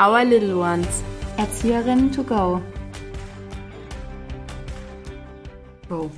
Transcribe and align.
Our 0.00 0.24
Little 0.24 0.54
Ones. 0.58 1.02
Erzieherinnen 1.38 2.12
to 2.12 2.22
go. 2.22 2.62
Go. 5.88 6.08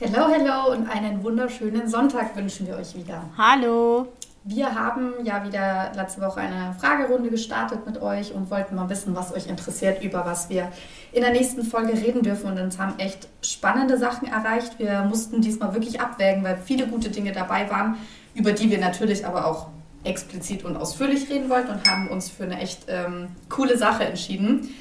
Hello, 0.00 0.26
hello 0.28 0.72
und 0.72 0.88
einen 0.88 1.22
wunderschönen 1.22 1.88
Sonntag 1.88 2.34
wünschen 2.34 2.66
wir 2.66 2.74
euch 2.74 2.96
wieder. 2.96 3.22
Hallo. 3.38 4.08
Wir 4.42 4.74
haben 4.74 5.12
ja 5.22 5.44
wieder 5.46 5.92
letzte 5.94 6.22
Woche 6.22 6.40
eine 6.40 6.74
Fragerunde 6.80 7.30
gestartet 7.30 7.86
mit 7.86 8.02
euch 8.02 8.34
und 8.34 8.50
wollten 8.50 8.74
mal 8.74 8.88
wissen, 8.88 9.14
was 9.14 9.32
euch 9.32 9.46
interessiert, 9.46 10.02
über 10.02 10.26
was 10.26 10.50
wir 10.50 10.72
in 11.12 11.20
der 11.20 11.30
nächsten 11.30 11.62
Folge 11.62 11.92
reden 11.92 12.22
dürfen. 12.22 12.50
Und 12.50 12.58
uns 12.58 12.80
haben 12.80 12.98
echt 12.98 13.28
spannende 13.42 13.96
Sachen 13.96 14.26
erreicht. 14.26 14.76
Wir 14.80 15.04
mussten 15.04 15.40
diesmal 15.40 15.72
wirklich 15.72 16.00
abwägen, 16.00 16.42
weil 16.42 16.56
viele 16.56 16.88
gute 16.88 17.10
Dinge 17.10 17.30
dabei 17.30 17.70
waren, 17.70 17.96
über 18.34 18.50
die 18.50 18.68
wir 18.68 18.80
natürlich 18.80 19.24
aber 19.24 19.46
auch 19.46 19.68
explizit 20.04 20.64
und 20.64 20.76
ausführlich 20.76 21.28
reden 21.28 21.50
wollten 21.50 21.70
und 21.70 21.88
haben 21.88 22.08
uns 22.08 22.30
für 22.30 22.44
eine 22.44 22.60
echt 22.60 22.86
ähm, 22.88 23.28
coole 23.48 23.76
Sache 23.76 24.04
entschieden, 24.04 24.74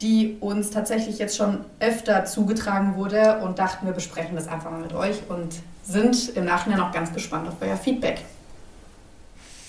die 0.00 0.36
uns 0.40 0.70
tatsächlich 0.70 1.18
jetzt 1.18 1.36
schon 1.36 1.64
öfter 1.80 2.24
zugetragen 2.24 2.96
wurde 2.96 3.40
und 3.40 3.58
dachten, 3.58 3.86
wir 3.86 3.92
besprechen 3.92 4.36
das 4.36 4.48
einfach 4.48 4.70
mal 4.70 4.80
mit 4.80 4.94
euch 4.94 5.16
und 5.28 5.54
sind 5.84 6.30
im 6.36 6.44
Nachhinein 6.44 6.80
auch 6.80 6.92
ganz 6.92 7.12
gespannt 7.12 7.48
auf 7.48 7.54
euer 7.60 7.76
Feedback. 7.76 8.22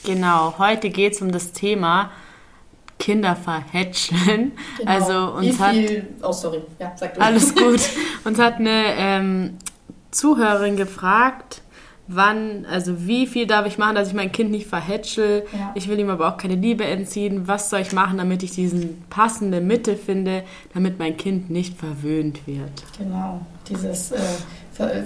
Genau, 0.04 0.56
heute 0.58 0.90
geht 0.90 1.14
es 1.14 1.22
um 1.22 1.32
das 1.32 1.52
Thema 1.52 2.12
Kinder 3.00 3.36
verhätscheln. 3.36 4.54
Genau. 4.78 4.92
Also 4.92 5.34
uns 5.34 5.46
Wie 5.46 5.60
hat 5.60 5.74
viel, 5.74 6.08
oh 6.22 6.32
sorry, 6.32 6.62
ja, 6.80 6.94
sag 6.96 7.16
du. 7.16 7.22
alles 7.22 7.54
gut. 7.56 7.82
Uns 8.24 8.40
hat 8.40 8.56
eine 8.56 8.96
ähm, 8.98 9.58
Zuhörerin 10.12 10.78
gefragt, 10.78 11.62
wann, 12.08 12.66
also 12.66 13.08
wie 13.08 13.28
viel 13.28 13.48
darf 13.48 13.66
ich 13.66 13.78
machen, 13.78 13.96
dass 13.96 14.10
ich 14.10 14.14
mein 14.14 14.32
Kind 14.32 14.52
nicht 14.52 14.68
verhätschel. 14.68 15.46
Ja. 15.52 15.72
Ich 15.76 15.88
will 15.88 16.00
ihm 16.00 16.10
aber 16.10 16.28
auch 16.28 16.38
keine 16.38 16.56
Liebe 16.56 16.86
entziehen. 16.86 17.48
Was 17.48 17.70
soll 17.70 17.82
ich 17.82 17.92
machen, 17.92 18.18
damit 18.18 18.44
ich 18.44 18.52
diesen 18.52 19.04
passende 19.10 19.62
Mitte 19.62 19.96
finde, 19.96 20.44
damit 20.74 21.00
mein 21.00 21.18
Kind 21.18 21.50
nicht 21.50 21.78
verwöhnt 21.78 22.46
wird? 22.48 22.84
Genau, 22.98 23.42
dieses, 23.68 24.12
äh, 24.12 24.18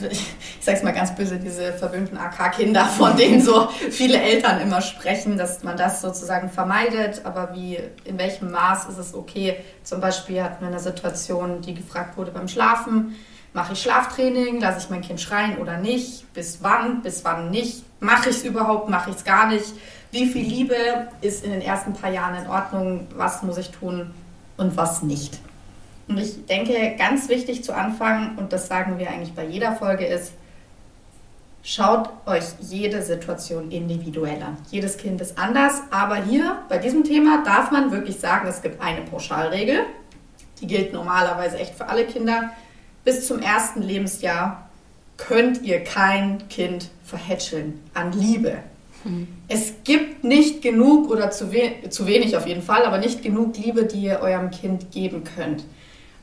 ich 0.09 0.19
sag's 0.61 0.83
mal 0.83 0.93
ganz 0.93 1.13
böse, 1.15 1.37
diese 1.37 1.73
verwöhnten 1.73 2.17
AK-Kinder, 2.17 2.85
von 2.85 3.15
denen 3.15 3.41
so 3.41 3.67
viele 3.69 4.19
Eltern 4.19 4.59
immer 4.61 4.81
sprechen, 4.81 5.37
dass 5.37 5.63
man 5.63 5.77
das 5.77 6.01
sozusagen 6.01 6.49
vermeidet, 6.49 7.21
aber 7.23 7.53
wie, 7.53 7.77
in 8.03 8.17
welchem 8.17 8.51
Maß 8.51 8.89
ist 8.89 8.97
es 8.97 9.13
okay? 9.13 9.57
Zum 9.83 10.01
Beispiel 10.01 10.43
hatten 10.43 10.61
wir 10.61 10.69
eine 10.69 10.79
Situation, 10.79 11.61
die 11.61 11.75
gefragt 11.75 12.17
wurde 12.17 12.31
beim 12.31 12.47
Schlafen, 12.47 13.15
mache 13.53 13.73
ich 13.73 13.81
Schlaftraining, 13.81 14.59
lasse 14.59 14.79
ich 14.79 14.89
mein 14.89 15.01
Kind 15.01 15.19
schreien 15.19 15.57
oder 15.57 15.77
nicht? 15.77 16.31
Bis 16.33 16.59
wann, 16.61 17.01
bis 17.01 17.23
wann 17.25 17.49
nicht? 17.49 17.83
Mache 17.99 18.29
ich 18.29 18.37
es 18.37 18.43
überhaupt, 18.43 18.89
mache 18.89 19.09
ich 19.09 19.17
es 19.17 19.23
gar 19.23 19.47
nicht? 19.47 19.73
Wie 20.11 20.27
viel 20.27 20.45
Liebe 20.45 20.75
ist 21.21 21.43
in 21.43 21.51
den 21.51 21.61
ersten 21.61 21.93
paar 21.93 22.11
Jahren 22.11 22.43
in 22.43 22.49
Ordnung? 22.49 23.07
Was 23.15 23.43
muss 23.43 23.57
ich 23.57 23.69
tun 23.69 24.11
und 24.57 24.77
was 24.77 25.03
nicht? 25.03 25.39
Und 26.07 26.17
ich 26.17 26.45
denke, 26.47 26.95
ganz 26.97 27.29
wichtig 27.29 27.63
zu 27.63 27.73
Anfang, 27.73 28.35
und 28.37 28.51
das 28.51 28.67
sagen 28.67 28.97
wir 28.97 29.09
eigentlich 29.09 29.33
bei 29.33 29.45
jeder 29.45 29.75
Folge, 29.75 30.05
ist, 30.05 30.33
schaut 31.61 32.09
euch 32.25 32.43
jede 32.61 33.03
Situation 33.03 33.69
individuell 33.69 34.41
an. 34.41 34.57
Jedes 34.71 34.97
Kind 34.97 35.21
ist 35.21 35.37
anders, 35.37 35.83
aber 35.91 36.15
hier 36.15 36.63
bei 36.67 36.79
diesem 36.79 37.03
Thema 37.03 37.43
darf 37.43 37.69
man 37.69 37.91
wirklich 37.91 38.19
sagen, 38.19 38.47
es 38.47 38.63
gibt 38.63 38.81
eine 38.81 39.01
Pauschalregel. 39.01 39.81
Die 40.59 40.67
gilt 40.67 40.93
normalerweise 40.93 41.57
echt 41.57 41.75
für 41.75 41.87
alle 41.87 42.05
Kinder. 42.05 42.51
Bis 43.03 43.27
zum 43.27 43.39
ersten 43.39 43.81
Lebensjahr 43.81 44.69
könnt 45.17 45.63
ihr 45.63 45.83
kein 45.83 46.47
Kind 46.49 46.89
verhätscheln 47.03 47.79
an 47.93 48.11
Liebe. 48.13 48.59
Es 49.47 49.75
gibt 49.83 50.23
nicht 50.23 50.61
genug 50.61 51.09
oder 51.09 51.31
zu, 51.31 51.51
we 51.53 51.89
zu 51.89 52.05
wenig 52.05 52.35
auf 52.35 52.45
jeden 52.45 52.61
Fall, 52.61 52.85
aber 52.85 52.97
nicht 52.97 53.23
genug 53.23 53.57
Liebe, 53.57 53.85
die 53.85 54.01
ihr 54.01 54.19
eurem 54.19 54.51
Kind 54.51 54.91
geben 54.91 55.23
könnt. 55.23 55.63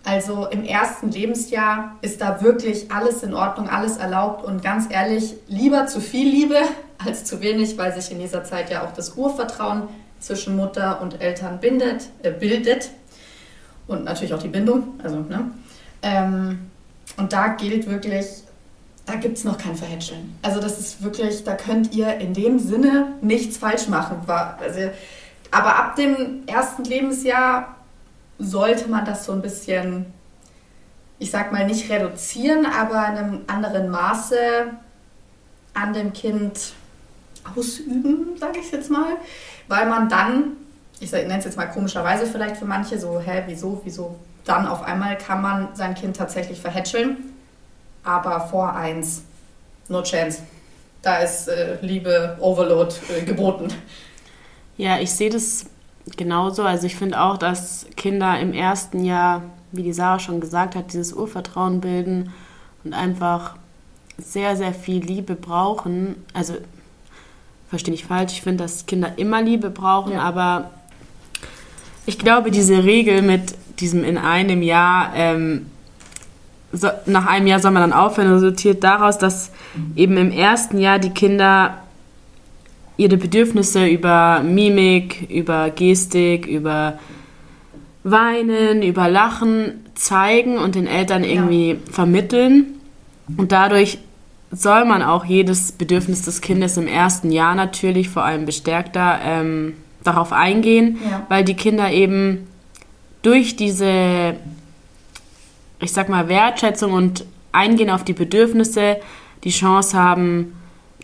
Also 0.04 0.47
im 0.47 0.62
ersten 0.62 1.10
Lebensjahr 1.10 1.97
ist 2.00 2.20
da 2.20 2.41
wirklich 2.42 2.92
alles 2.92 3.22
in 3.22 3.34
Ordnung, 3.34 3.69
alles 3.69 3.97
erlaubt 3.97 4.44
und 4.44 4.62
ganz 4.62 4.86
ehrlich, 4.88 5.34
lieber 5.48 5.86
zu 5.86 6.00
viel 6.00 6.28
Liebe 6.28 6.60
als 7.04 7.25
zu 7.25 7.41
wenig, 7.41 7.76
weil 7.76 7.92
sich 7.92 8.12
in 8.12 8.20
dieser 8.20 8.44
Zeit 8.44 8.70
ja 8.70 8.84
auch 8.84 8.92
das 8.92 9.16
Urvertrauen 9.16 9.88
zwischen 10.20 10.54
Mutter 10.54 11.00
und 11.00 11.20
Eltern 11.20 11.59
bindet, 11.59 12.09
äh, 12.22 12.31
bildet 12.31 12.91
und 13.88 14.04
natürlich 14.04 14.32
auch 14.32 14.42
die 14.42 14.48
Bindung. 14.48 15.00
Also, 15.03 15.20
ne? 15.20 15.50
Ähm, 16.06 16.71
und 17.17 17.33
da 17.33 17.49
gilt 17.49 17.91
wirklich, 17.91 18.27
da 19.06 19.17
gibt 19.17 19.39
es 19.39 19.44
noch 19.44 19.59
kein 19.59 19.75
Verhätscheln. 19.75 20.39
Also 20.43 20.61
das 20.61 20.78
ist 20.78 21.03
wirklich, 21.03 21.43
da 21.43 21.55
könnt 21.55 21.94
ihr 21.94 22.17
in 22.19 22.33
dem 22.33 22.59
Sinne 22.59 23.15
nichts 23.22 23.56
falsch 23.56 23.89
machen. 23.89 24.19
Also, 24.28 24.91
aber 25.50 25.77
ab 25.77 25.97
dem 25.97 26.47
ersten 26.47 26.84
Lebensjahr 26.84 27.75
sollte 28.39 28.89
man 28.89 29.05
das 29.05 29.25
so 29.25 29.33
ein 29.33 29.43
bisschen, 29.43 30.06
ich 31.19 31.31
sag 31.31 31.50
mal, 31.50 31.66
nicht 31.66 31.91
reduzieren, 31.91 32.66
aber 32.66 33.09
in 33.09 33.16
einem 33.16 33.41
anderen 33.49 33.89
Maße 33.89 34.37
an 35.75 35.93
dem 35.93 36.12
Kind 36.12 36.72
ausüben, 37.56 38.37
sage 38.39 38.61
ich 38.61 38.71
jetzt 38.71 38.91
mal, 38.91 39.16
weil 39.66 39.89
man 39.89 40.09
dann, 40.09 40.53
ich 41.00 41.11
nenne 41.11 41.39
es 41.39 41.47
jetzt 41.47 41.56
mal 41.56 41.66
komischerweise 41.66 42.27
vielleicht 42.27 42.56
für 42.56 42.65
manche, 42.65 42.99
so, 42.99 43.21
hä, 43.21 43.43
wieso, 43.47 43.81
wieso, 43.84 44.16
dann 44.47 44.67
auf 44.67 44.83
einmal 44.83 45.19
kann 45.19 45.43
man 45.43 45.69
sein 45.75 45.95
Kind 45.95 46.17
tatsächlich 46.17 46.61
verhätscheln, 46.61 47.19
aber 48.03 48.41
vor 48.49 48.73
eins, 48.75 49.23
no 49.89 50.03
chance. 50.03 50.43
Da 51.03 51.19
ist 51.19 51.49
äh, 51.49 51.77
Liebe 51.83 52.37
Overload 52.41 52.95
äh, 53.17 53.23
geboten. 53.25 53.69
Ja, 54.77 54.99
ich 54.99 55.12
sehe 55.12 55.31
das 55.31 55.67
genauso. 56.17 56.62
Also 56.62 56.87
ich 56.87 56.97
finde 56.97 57.21
auch, 57.21 57.37
dass 57.37 57.87
Kinder 57.97 58.39
im 58.41 58.53
ersten 58.53 59.05
Jahr, 59.05 59.43
wie 59.73 59.83
die 59.83 59.93
Sarah 59.93 60.19
schon 60.19 60.41
gesagt 60.41 60.75
hat, 60.75 60.93
dieses 60.93 61.13
Urvertrauen 61.13 61.81
bilden 61.81 62.33
und 62.84 62.93
einfach 62.95 63.57
sehr, 64.19 64.57
sehr 64.57 64.73
viel 64.73 65.03
Liebe 65.05 65.34
brauchen. 65.34 66.25
Also 66.33 66.55
verstehe 67.69 67.93
nicht 67.93 68.07
falsch, 68.07 68.33
ich 68.33 68.43
finde, 68.43 68.65
dass 68.65 68.87
Kinder 68.87 69.13
immer 69.19 69.43
Liebe 69.43 69.71
brauchen, 69.71 70.13
Ja. 70.13 70.21
aber 70.21 70.71
ich 72.06 72.19
glaube, 72.19 72.50
diese 72.50 72.84
Regel 72.84 73.22
mit 73.22 73.55
diesem 73.81 74.05
in 74.05 74.17
einem 74.17 74.62
Jahr, 74.62 75.12
ähm, 75.15 75.67
so, 76.72 76.89
nach 77.06 77.27
einem 77.27 77.47
Jahr 77.47 77.61
soll 77.61 77.72
man 77.72 77.83
dann 77.91 77.99
aufhören, 77.99 78.33
resultiert 78.33 78.84
daraus, 78.84 79.19
dass 79.19 79.50
eben 79.94 80.16
im 80.16 80.31
ersten 80.31 80.78
Jahr 80.78 80.99
die 80.99 81.11
Kinder 81.11 81.83
ihre 82.97 83.16
Bedürfnisse 83.16 83.87
über 83.87 84.41
Mimik, 84.43 85.28
über 85.31 85.71
Gestik, 85.71 86.47
über 86.47 86.99
Weinen, 88.05 88.83
über 88.83 89.09
Lachen 89.09 89.84
zeigen 89.95 90.59
und 90.59 90.75
den 90.75 90.87
Eltern 90.87 91.25
irgendwie 91.25 91.78
vermitteln. 91.91 92.66
Und 93.37 93.53
dadurch 93.53 93.99
soll 94.50 94.84
man 94.84 95.03
auch 95.03 95.25
jedes 95.25 95.72
Bedürfnis 95.72 96.22
des 96.22 96.41
Kindes 96.41 96.77
im 96.77 96.87
ersten 96.87 97.33
Jahr 97.33 97.55
natürlich, 97.55 98.09
vor 98.09 98.25
allem 98.25 98.47
bestärkter, 98.47 99.19
ähm, 99.22 99.75
darauf 100.06 100.33
eingehen, 100.33 100.99
Ja. 101.11 101.27
weil 101.28 101.44
die 101.44 101.55
Kinder 101.55 101.91
eben 101.91 102.47
durch 103.22 103.56
diese, 103.56 104.34
ich 105.81 105.93
sag 105.93 106.09
mal, 106.09 106.28
Wertschätzung 106.28 106.93
und 106.93 107.25
Eingehen 107.53 107.89
auf 107.91 108.05
die 108.05 108.12
Bedürfnisse 108.12 108.99
die 109.45 109.50
Chance 109.50 109.97
haben, 109.99 110.53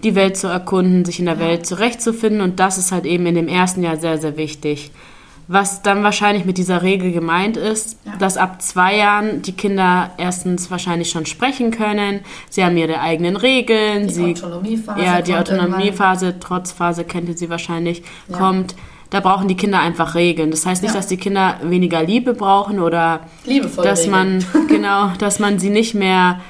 die 0.04 0.14
Welt 0.14 0.36
zu 0.36 0.48
erkunden, 0.48 1.04
sich 1.06 1.18
in 1.18 1.24
der 1.26 1.36
Ja. 1.36 1.40
Welt 1.40 1.66
zurechtzufinden. 1.66 2.42
Und 2.42 2.60
das 2.60 2.76
ist 2.76 2.92
halt 2.92 3.06
eben 3.06 3.24
in 3.24 3.34
dem 3.34 3.48
ersten 3.48 3.82
Jahr 3.82 3.96
sehr, 3.96 4.18
sehr 4.18 4.36
wichtig. 4.36 4.90
Was 5.48 5.82
dann 5.82 6.02
wahrscheinlich 6.02 6.44
mit 6.44 6.58
dieser 6.58 6.82
Regel 6.82 7.10
gemeint 7.12 7.56
ist, 7.56 7.98
Ja. 8.04 8.16
dass 8.18 8.36
ab 8.36 8.60
zwei 8.62 8.96
Jahren 8.96 9.42
die 9.42 9.52
Kinder 9.52 10.10
erstens 10.18 10.70
wahrscheinlich 10.70 11.10
schon 11.10 11.24
sprechen 11.26 11.70
können. 11.70 12.20
Sie 12.50 12.62
haben 12.64 12.76
ihre 12.76 13.00
eigenen 13.00 13.36
Regeln. 13.36 14.08
Die 14.08 14.12
sie, 14.14 14.24
Autonomiephase. 14.32 15.02
ja, 15.02 15.22
die 15.22 15.34
Autonomiephase, 15.34 16.38
Trotzphase 16.38 17.04
kennt 17.04 17.28
ihr 17.28 17.36
sie 17.36 17.48
wahrscheinlich, 17.50 18.02
Ja. 18.28 18.36
kommt. 18.38 18.74
Da 19.12 19.20
brauchen 19.20 19.46
die 19.46 19.56
Kinder 19.58 19.78
einfach 19.78 20.14
Regeln. 20.14 20.50
Das 20.50 20.64
heißt 20.64 20.80
nicht, 20.82 20.92
Ja. 20.94 20.96
dass 20.98 21.06
die 21.06 21.18
Kinder 21.18 21.56
weniger 21.62 22.02
Liebe 22.02 22.32
brauchen 22.32 22.80
oder. 22.80 23.20
Liebevoll. 23.44 23.84
dass 23.84 24.06
regeln. 24.06 24.42
man 24.54 24.66
genau, 24.68 25.08
dass 25.18 25.38
man 25.38 25.58
sie 25.58 25.68
nicht 25.68 25.94
mehr 25.94 26.40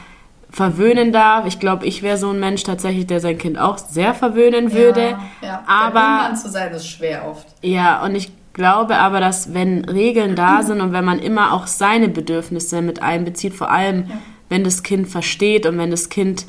verwöhnen 0.48 1.12
darf. 1.12 1.44
Ich 1.46 1.58
glaube, 1.58 1.86
ich 1.86 2.02
wäre 2.02 2.16
so 2.18 2.30
ein 2.30 2.38
Mensch 2.38 2.62
tatsächlich, 2.62 3.06
der 3.08 3.18
sein 3.18 3.36
Kind 3.36 3.58
auch 3.58 3.78
sehr 3.78 4.14
verwöhnen 4.14 4.72
würde. 4.72 5.00
Ja, 5.00 5.18
ja. 5.42 5.62
Aber- 5.66 5.90
Buhmann 5.92 6.36
zu 6.36 6.48
sein 6.50 6.72
ist 6.72 6.86
schwer 6.86 7.26
oft. 7.28 7.48
Ja, 7.62 8.02
und 8.04 8.14
ich 8.14 8.30
glaube 8.52 8.96
aber, 8.98 9.18
dass 9.18 9.54
wenn 9.54 9.84
Regeln 9.86 10.36
da 10.36 10.62
sind 10.62 10.80
und 10.82 10.92
wenn 10.92 11.04
man 11.06 11.18
immer 11.18 11.54
auch 11.54 11.66
seine 11.66 12.08
Bedürfnisse 12.10 12.80
mit 12.82 13.02
einbezieht, 13.02 13.54
vor 13.54 13.70
allem 13.72 14.04
Ja. 14.08 14.14
wenn 14.50 14.62
das 14.62 14.82
Kind 14.84 15.08
versteht 15.08 15.66
und 15.66 15.78
wenn 15.78 15.90
das 15.90 16.10
Kind 16.10 16.44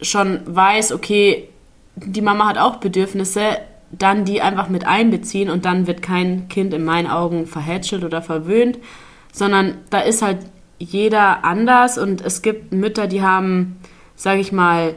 schon 0.00 0.40
weiß, 0.44 0.92
okay, 0.92 1.48
die 1.96 2.20
Mama 2.20 2.46
hat 2.46 2.58
auch 2.58 2.76
Bedürfnisse, 2.76 3.40
dann 3.98 4.24
die 4.24 4.42
einfach 4.42 4.68
mit 4.68 4.86
einbeziehen 4.86 5.50
und 5.50 5.64
dann 5.64 5.86
wird 5.86 6.02
kein 6.02 6.48
Kind 6.48 6.74
in 6.74 6.84
meinen 6.84 7.06
Augen 7.08 7.46
verhätschelt 7.46 8.04
oder 8.04 8.22
verwöhnt, 8.22 8.78
sondern 9.32 9.78
da 9.90 10.00
ist 10.00 10.22
halt 10.22 10.38
jeder 10.78 11.44
anders 11.44 11.98
und 11.98 12.20
es 12.20 12.42
gibt 12.42 12.72
Mütter, 12.72 13.06
die 13.06 13.22
haben, 13.22 13.76
sage 14.16 14.40
ich 14.40 14.52
mal, 14.52 14.94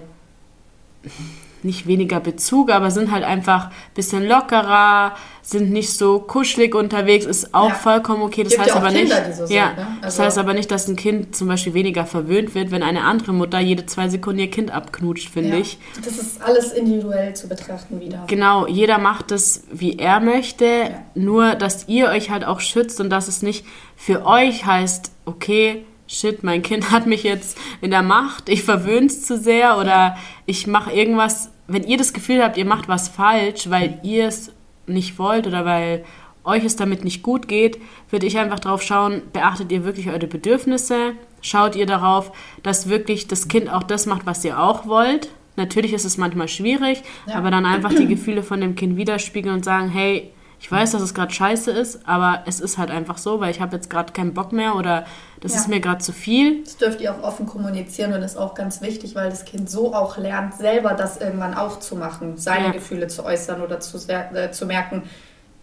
nicht 1.67 1.85
weniger 1.85 2.19
Bezug, 2.19 2.71
aber 2.71 2.89
sind 2.89 3.11
halt 3.11 3.23
einfach 3.23 3.67
ein 3.67 3.71
bisschen 3.93 4.27
lockerer, 4.27 5.11
sind 5.43 5.71
nicht 5.71 5.91
so 5.91 6.19
kuschelig 6.19 6.73
unterwegs, 6.73 7.25
ist 7.25 7.53
auch 7.53 7.69
Ja. 7.69 7.75
vollkommen 7.75 8.23
okay. 8.23 8.43
Das 8.43 8.53
Gibt 8.53 8.63
heißt 8.63 8.71
ja 8.75 8.81
aber 8.81 8.89
Kinder, 8.89 9.15
nicht, 9.19 9.27
die 9.27 9.33
so 9.33 9.45
sind, 9.45 9.55
ja, 9.55 9.67
ne? 9.67 9.87
das 10.01 10.13
Also- 10.13 10.23
heißt 10.23 10.37
aber 10.39 10.53
nicht, 10.55 10.71
dass 10.71 10.87
ein 10.87 10.95
Kind 10.95 11.35
zum 11.35 11.47
Beispiel 11.47 11.73
weniger 11.73 12.05
verwöhnt 12.05 12.55
wird, 12.55 12.71
wenn 12.71 12.81
eine 12.83 13.03
andere 13.03 13.31
Mutter 13.33 13.59
jede 13.59 13.85
zwei 13.85 14.09
Sekunden 14.09 14.39
ihr 14.39 14.49
Kind 14.49 14.71
abknutscht, 14.71 15.29
finde 15.29 15.51
Ja. 15.51 15.57
ich. 15.57 15.77
Das 16.03 16.17
ist 16.17 16.41
alles 16.41 16.71
individuell 16.73 17.35
zu 17.35 17.47
betrachten 17.47 18.01
wieder. 18.01 18.23
Genau, 18.27 18.65
jeder 18.67 18.97
macht 18.97 19.31
es, 19.31 19.63
wie 19.71 19.99
er 19.99 20.19
möchte, 20.19 20.89
nur 21.15 21.55
dass 21.55 21.87
ihr 21.87 22.07
euch 22.07 22.29
halt 22.29 22.43
auch 22.43 22.59
schützt 22.59 22.99
und 22.99 23.09
dass 23.09 23.27
es 23.27 23.41
nicht 23.41 23.65
für 23.95 24.25
euch 24.25 24.65
heißt, 24.65 25.11
okay, 25.25 25.85
shit, 26.07 26.43
mein 26.43 26.61
Kind 26.61 26.89
hat 26.91 27.05
mich 27.05 27.23
jetzt 27.23 27.57
in 27.81 27.91
der 27.91 28.01
Macht, 28.03 28.49
ich 28.49 28.63
verwöhne 28.63 29.07
es 29.07 29.25
zu 29.25 29.37
sehr 29.37 29.77
oder 29.77 30.17
ich 30.45 30.65
mache 30.67 30.91
irgendwas, 30.91 31.51
wenn 31.67 31.83
ihr 31.83 31.97
das 31.97 32.13
Gefühl 32.13 32.43
habt, 32.43 32.57
ihr 32.57 32.65
macht 32.65 32.87
was 32.87 33.09
falsch, 33.09 33.69
weil 33.69 33.99
ihr 34.03 34.27
es 34.27 34.51
nicht 34.85 35.19
wollt 35.19 35.47
oder 35.47 35.65
weil 35.65 36.05
euch 36.43 36.63
es 36.63 36.77
damit 36.77 37.03
nicht 37.03 37.23
gut 37.23 37.47
geht, 37.49 37.77
würde 38.09 38.25
ich 38.25 38.37
einfach 38.37 38.59
drauf 38.59 38.81
schauen, 38.81 39.21
beachtet 39.33 39.71
ihr 39.71 39.83
wirklich 39.83 40.07
eure 40.09 40.27
Bedürfnisse, 40.27 41.11
schaut 41.41 41.75
ihr 41.75 41.85
darauf, 41.85 42.31
dass 42.63 42.87
wirklich 42.87 43.27
das 43.27 43.49
Kind 43.49 43.69
auch 43.71 43.83
das 43.83 44.05
macht, 44.05 44.25
was 44.25 44.45
ihr 44.45 44.61
auch 44.61 44.87
wollt. 44.87 45.29
Natürlich 45.57 45.91
ist 45.91 46.05
es 46.05 46.17
manchmal 46.17 46.47
schwierig, 46.47 47.01
Ja. 47.25 47.35
aber 47.35 47.51
dann 47.51 47.65
einfach 47.65 47.93
die 47.93 48.07
Gefühle 48.07 48.43
von 48.43 48.61
dem 48.61 48.75
Kind 48.75 48.95
widerspiegeln 48.95 49.55
und 49.55 49.65
sagen, 49.65 49.89
hey, 49.89 50.31
ich 50.59 50.71
weiß, 50.71 50.92
dass 50.92 51.01
es 51.04 51.13
gerade 51.13 51.31
scheiße 51.33 51.69
ist, 51.71 52.07
aber 52.07 52.42
es 52.48 52.59
ist 52.59 52.77
halt 52.80 52.89
einfach 52.89 53.18
so, 53.19 53.39
weil 53.39 53.51
ich 53.51 53.62
habe 53.62 53.75
jetzt 53.75 53.89
gerade 53.89 54.12
keinen 54.12 54.33
Bock 54.33 54.51
mehr 54.51 54.75
oder 54.75 55.06
das 55.39 55.54
Ja. 55.54 55.59
ist 55.59 55.68
mir 55.68 55.80
gerade 55.80 56.00
zu 56.00 56.12
viel. 56.13 56.63
Das 56.63 56.77
dürft 56.77 57.00
ihr 57.00 57.13
auch 57.13 57.21
offen 57.21 57.45
kommunizieren 57.45 58.12
und 58.13 58.24
ist 58.24 58.38
auch 58.38 58.56
ganz 58.56 58.81
wichtig, 58.81 59.13
weil 59.15 59.30
das 59.30 59.45
Kind 59.45 59.69
so 59.69 59.94
auch 59.94 60.18
lernt, 60.18 60.56
selber 60.56 60.94
das 60.95 61.18
irgendwann 61.18 61.54
auch 61.54 61.80
zu 61.80 61.95
machen, 61.95 62.38
seine 62.38 62.65
Ja. 62.68 62.71
Gefühle 62.71 63.07
zu 63.07 63.24
äußern 63.24 63.62
oder 63.62 63.80
zu, 63.80 63.98
äh, 64.09 64.51
zu 64.51 64.65
merken, 64.65 65.04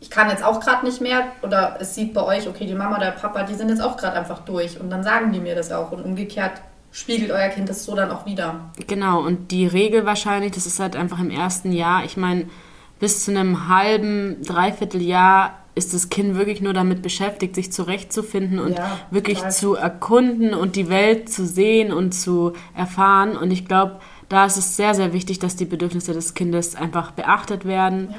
ich 0.00 0.11
kann 0.11 0.29
jetzt 0.29 0.44
auch 0.44 0.61
gerade 0.61 0.85
nicht 0.85 1.00
mehr 1.00 1.23
oder 1.43 1.76
es 1.81 1.94
sieht 1.94 2.12
bei 2.14 2.23
euch, 2.23 2.46
okay, 2.46 2.67
die 2.67 2.75
Mama 2.75 2.96
oder 2.96 3.06
der 3.06 3.12
Papa, 3.12 3.43
die 3.44 3.55
sind 3.55 3.70
jetzt 3.70 3.81
auch 3.82 3.96
gerade 3.96 4.17
einfach 4.17 4.41
durch 4.41 4.79
und 4.79 4.91
dann 4.91 5.02
sagen 5.02 5.32
die 5.32 5.41
mir 5.41 5.55
das 5.56 5.73
auch 5.73 5.91
und 5.93 6.05
umgekehrt 6.05 6.52
spiegelt 6.93 7.32
euer 7.32 7.49
Kind 7.49 7.69
das 7.69 7.85
so 7.85 7.96
dann 7.96 8.12
auch 8.12 8.25
wieder. 8.26 8.61
Genau, 8.87 9.20
und 9.20 9.50
die 9.50 9.67
Regel 9.67 10.06
wahrscheinlich, 10.06 10.52
das 10.52 10.67
ist 10.67 10.79
halt 10.79 10.94
einfach 10.94 11.19
im 11.19 11.31
ersten 11.31 11.73
Jahr, 11.73 12.05
ich 12.05 12.17
meine, 12.17 12.46
bis 13.04 13.22
zu 13.22 13.32
einem 13.32 13.68
halben, 13.68 14.36
dreiviertel 14.42 15.02
Jahr 15.02 15.58
ist 15.74 15.92
das 15.92 16.08
Kind 16.08 16.36
wirklich 16.36 16.62
nur 16.62 16.72
damit 16.72 17.02
beschäftigt, 17.02 17.54
sich 17.54 17.70
zurechtzufinden 17.70 18.58
und 18.58 18.78
Ja, 18.78 18.98
wirklich 19.10 19.38
total. 19.40 19.52
zu 19.52 19.74
erkunden 19.74 20.54
und 20.54 20.74
die 20.74 20.88
Welt 20.88 21.28
zu 21.28 21.44
sehen 21.44 21.92
und 21.92 22.12
zu 22.14 22.54
erfahren. 22.74 23.36
Und 23.36 23.50
ich 23.50 23.66
glaube, 23.66 24.00
da 24.30 24.46
ist 24.46 24.56
es 24.56 24.74
sehr, 24.76 24.94
sehr 24.94 25.12
wichtig, 25.12 25.38
dass 25.38 25.54
die 25.54 25.66
Bedürfnisse 25.66 26.14
des 26.14 26.32
Kindes 26.32 26.76
einfach 26.76 27.10
beachtet 27.10 27.66
werden. 27.66 28.08
Ja. 28.10 28.16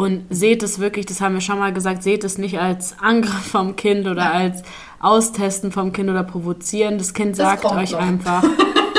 Und 0.00 0.26
seht 0.30 0.62
es 0.62 0.78
wirklich, 0.78 1.06
das 1.06 1.20
haben 1.20 1.34
wir 1.34 1.40
schon 1.40 1.58
mal 1.58 1.72
gesagt, 1.72 2.04
seht 2.04 2.22
es 2.22 2.38
nicht 2.38 2.60
als 2.60 2.94
Angriff 3.00 3.48
vom 3.50 3.74
Kind 3.74 4.06
oder 4.06 4.22
Ja. 4.22 4.30
als 4.30 4.62
Austesten 5.00 5.72
vom 5.72 5.92
Kind 5.92 6.08
oder 6.08 6.22
provozieren. 6.22 6.98
Das 6.98 7.14
Kind 7.14 7.30
Das 7.36 7.38
sagt 7.38 7.64
euch 7.64 7.90
noch. 7.92 7.98
einfach. 7.98 8.44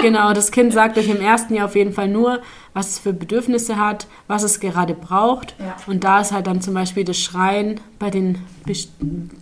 Genau, 0.02 0.34
das 0.34 0.52
Kind 0.52 0.74
sagt 0.74 0.98
euch 0.98 1.10
im 1.10 1.22
ersten 1.22 1.54
Jahr 1.54 1.66
auf 1.66 1.76
jeden 1.76 1.94
Fall 1.94 2.08
nur, 2.08 2.42
was 2.74 2.90
es 2.90 3.00
für 3.00 3.14
Bedürfnisse 3.14 3.78
hat, 3.78 4.08
was 4.28 4.44
es 4.44 4.60
gerade 4.60 4.94
braucht. 4.94 5.56
Ja. 5.60 5.76
Und 5.88 6.04
da 6.04 6.22
ist 6.22 6.32
halt 6.32 6.48
dann 6.48 6.62
zum 6.62 6.74
Beispiel 6.74 7.04
das 7.04 7.18
Schreien 7.18 7.80
bei 8.00 8.10
den 8.10 8.40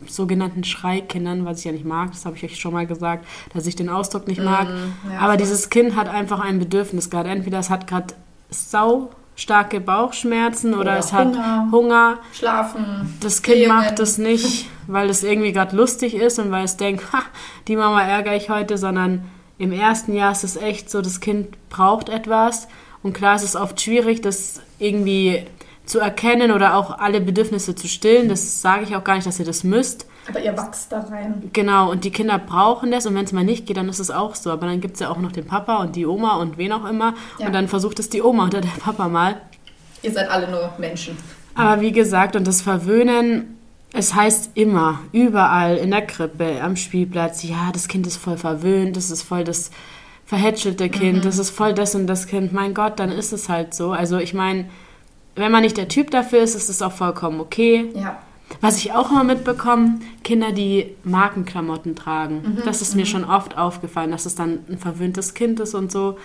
sogenannten 0.08 0.64
Schreikindern, 0.64 1.46
was 1.46 1.60
ich 1.60 1.66
ja 1.66 1.72
nicht 1.72 1.86
mag, 1.86 2.12
das 2.12 2.26
habe 2.26 2.36
ich 2.36 2.44
euch 2.44 2.60
schon 2.60 2.74
mal 2.74 2.88
gesagt, 2.88 3.26
dass 3.54 3.68
ich 3.68 3.76
den 3.76 3.90
Ausdruck 3.90 4.28
nicht 4.28 4.44
mag. 4.44 4.68
Mm, 4.68 5.12
ja, 5.14 5.20
Aber 5.20 5.38
dieses 5.38 5.70
Kind 5.70 5.96
hat 5.96 6.10
einfach 6.10 6.40
ein 6.40 6.60
Bedürfnis 6.60 7.10
gerade. 7.10 7.30
Entweder 7.30 7.60
es 7.60 7.70
hat 7.70 7.88
gerade 7.88 8.14
sau 8.50 9.12
starke 9.36 9.80
Bauchschmerzen 9.80 10.74
oder, 10.74 10.82
Oder 10.82 10.98
es 10.98 11.14
hat 11.14 11.30
Hunger. 11.72 12.18
Schlafen. 12.34 13.18
Das 13.22 13.42
Kind 13.42 13.58
Blähungen. 13.58 13.78
macht 13.78 14.00
das 14.00 14.18
nicht, 14.18 14.70
weil 14.88 15.10
es 15.10 15.24
irgendwie 15.24 15.54
gerade 15.54 15.76
lustig 15.76 16.14
ist 16.16 16.40
und 16.40 16.52
weil 16.52 16.66
es 16.66 16.78
denkt, 16.78 17.04
ha, 17.14 17.22
die 17.68 17.76
Mama 17.76 18.02
ärgere 18.02 18.36
ich 18.36 18.50
heute, 18.50 18.78
sondern 18.78 19.24
im 19.60 19.72
ersten 19.72 20.16
Jahr 20.16 20.32
ist 20.32 20.44
es 20.44 20.56
echt 20.56 20.90
so, 20.90 21.02
das 21.02 21.20
Kind 21.20 21.50
braucht 21.70 22.10
etwas. 22.10 22.68
Und 23.04 23.14
klar 23.14 23.36
ist 23.36 23.44
es 23.44 23.56
oft 23.56 23.80
schwierig, 23.80 24.22
das 24.22 24.62
irgendwie 24.80 25.46
zu 25.86 26.00
erkennen 26.00 26.52
oder 26.52 26.76
auch 26.76 26.98
alle 26.98 27.20
Bedürfnisse 27.20 27.76
zu 27.76 27.88
stillen. 27.88 28.30
Das 28.30 28.62
sage 28.62 28.84
ich 28.84 28.96
auch 28.96 29.04
gar 29.04 29.16
nicht, 29.16 29.28
dass 29.28 29.40
ihr 29.40 29.46
das 29.46 29.64
müsst. 29.64 30.08
Aber 30.28 30.42
ihr 30.42 30.56
wachst 30.56 30.92
da 30.92 31.02
rein. 31.02 31.50
Genau, 31.54 31.92
und 31.92 32.04
die 32.04 32.12
Kinder 32.12 32.40
brauchen 32.40 32.92
das 32.92 33.06
und 33.06 33.16
wenn 33.16 33.26
es 33.26 33.32
mal 33.32 33.44
nicht 33.44 33.66
geht, 33.66 33.78
dann 33.78 33.90
ist 33.90 34.00
es 34.00 34.12
auch 34.12 34.36
so. 34.36 34.52
Aber 34.52 34.66
dann 34.66 34.80
gibt 34.80 34.94
es 34.94 35.00
ja 35.02 35.10
auch 35.10 35.18
noch 35.18 35.32
den 35.32 35.46
Papa 35.46 35.78
und 35.78 35.96
die 35.96 36.06
Oma 36.06 36.38
und 36.38 36.58
wen 36.58 36.72
auch 36.72 36.86
immer. 36.86 37.16
Ja. 37.38 37.48
Und 37.48 37.54
dann 37.54 37.68
versucht 37.68 38.00
es 38.00 38.10
die 38.10 38.22
Oma 38.22 38.46
oder 38.46 38.62
der 38.62 38.70
Papa 38.70 39.10
mal. 39.10 39.42
Ihr 40.02 40.12
seid 40.12 40.30
alle 40.30 40.50
nur 40.50 40.72
Menschen. 40.78 41.18
Aber 41.56 41.82
wie 41.82 41.92
gesagt, 41.92 42.38
und 42.38 42.48
das 42.48 42.62
Verwöhnen, 42.62 43.59
es 43.92 44.14
heißt 44.14 44.52
immer, 44.54 45.00
überall, 45.12 45.78
in 45.78 45.92
der 45.92 46.06
Krippe, 46.06 46.62
am 46.62 46.76
Spielplatz, 46.76 47.44
ja, 47.44 47.72
das 47.74 47.88
Kind 47.88 48.06
ist 48.06 48.18
voll 48.18 48.38
verwöhnt, 48.38 48.96
das 48.96 49.10
ist 49.10 49.24
voll 49.24 49.44
das 49.44 49.72
verhätschelte 50.26 50.90
Kind, 50.90 51.26
das 51.26 51.40
ist 51.40 51.50
voll 51.50 51.74
das 51.74 51.96
und 51.96 52.06
das 52.06 52.28
Kind. 52.28 52.54
Mein 52.54 52.76
Gott, 52.76 53.00
dann 53.00 53.12
ist 53.12 53.34
es 53.34 53.50
halt 53.50 53.74
so. 53.74 53.92
Also 53.92 54.20
ich 54.20 54.36
meine, 54.36 54.66
wenn 55.36 55.52
man 55.52 55.64
nicht 55.64 55.78
der 55.78 55.88
Typ 55.88 56.12
dafür 56.12 56.42
ist, 56.42 56.54
ist 56.54 56.70
es 56.70 56.84
auch 56.84 56.92
vollkommen 56.92 57.40
okay. 57.40 57.90
Ja. 57.96 58.20
Was 58.62 58.78
ich 58.78 58.94
auch 58.94 59.10
immer 59.10 59.24
mitbekomme, 59.24 60.00
Kinder, 60.24 60.52
die 60.52 60.96
Markenklamotten 61.04 61.96
tragen. 61.96 62.60
das 62.66 62.82
ist 62.82 62.96
mir 62.96 63.06
schon 63.06 63.24
oft 63.24 63.58
aufgefallen, 63.58 64.12
dass 64.12 64.26
es 64.26 64.36
dann 64.36 64.60
ein 64.70 64.78
verwöhntes 64.78 65.34
Kind 65.34 65.60
ist 65.60 65.74
und 65.74 65.92
so. 65.92 66.18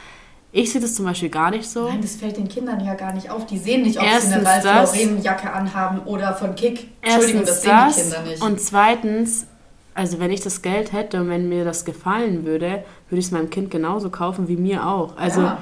Ich 0.57 0.71
sehe 0.71 0.81
das 0.81 0.95
zum 0.95 1.05
Beispiel 1.05 1.31
gar 1.31 1.51
nicht 1.51 1.69
so. 1.69 1.89
Nein, 1.89 2.01
das 2.01 2.15
fällt 2.15 2.37
den 2.37 2.47
Kindern 2.47 2.79
ja 2.85 2.95
gar 2.95 3.13
nicht 3.13 3.29
auf. 3.29 3.45
Die 3.45 3.59
sehen 3.59 3.83
nicht, 3.83 3.99
ob 3.99 4.05
Erstens 4.07 4.35
sie 4.35 4.39
eine 4.39 4.47
Ralph 4.47 4.63
das. 4.63 4.97
Lauren 4.97 5.21
Jacke 5.21 5.53
anhaben 5.53 5.99
oder 6.05 6.33
von 6.33 6.55
Kick. 6.55 6.87
Entschuldigung, 7.03 7.41
Erstens 7.41 7.63
das 7.63 7.95
sehen 7.95 8.07
die 8.07 8.15
Kinder 8.15 8.31
nicht. 8.31 8.41
Und 8.43 8.61
zweitens, 8.61 9.47
also 9.95 10.21
wenn 10.21 10.31
ich 10.31 10.43
das 10.43 10.63
Geld 10.63 10.93
hätte 10.93 11.21
und 11.21 11.29
wenn 11.29 11.49
mir 11.49 11.65
das 11.65 11.85
gefallen 11.85 12.45
würde, 12.47 12.85
würde 13.09 13.19
ich 13.19 13.25
es 13.27 13.31
meinem 13.33 13.51
Kind 13.51 13.73
genauso 13.73 14.11
kaufen 14.11 14.47
wie 14.47 14.57
mir 14.57 14.87
auch. 14.87 15.17
Also 15.17 15.41
Ja. 15.41 15.59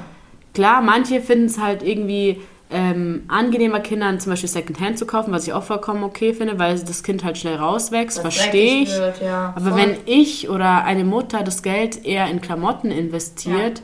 klar, 0.53 0.83
manche 0.83 1.23
finden 1.23 1.47
es 1.47 1.59
halt 1.59 1.83
irgendwie 1.83 2.43
ähm, 2.71 3.23
angenehmer, 3.29 3.81
Kindern 3.81 4.21
zum 4.21 4.33
Beispiel 4.33 4.51
Secondhand 4.51 4.99
zu 4.99 5.07
kaufen, 5.07 5.33
was 5.33 5.47
ich 5.47 5.55
auch 5.55 5.63
vollkommen 5.63 6.05
okay 6.05 6.35
finde, 6.35 6.59
weil 6.59 6.79
das 6.79 7.03
Kind 7.03 7.25
halt 7.25 7.39
schnell 7.39 7.57
rauswächst, 7.57 8.19
Das 8.19 8.23
verstehe 8.35 8.83
ich. 8.83 8.95
Wird, 8.95 9.23
ja. 9.23 9.55
Aber 9.57 9.71
Voll. 9.71 9.79
wenn 9.81 9.97
ich 10.05 10.51
oder 10.51 10.85
eine 10.85 11.05
Mutter 11.05 11.43
das 11.45 11.63
Geld 11.63 12.05
eher 12.05 12.27
in 12.31 12.43
Klamotten 12.43 12.91
investiert, 12.91 13.83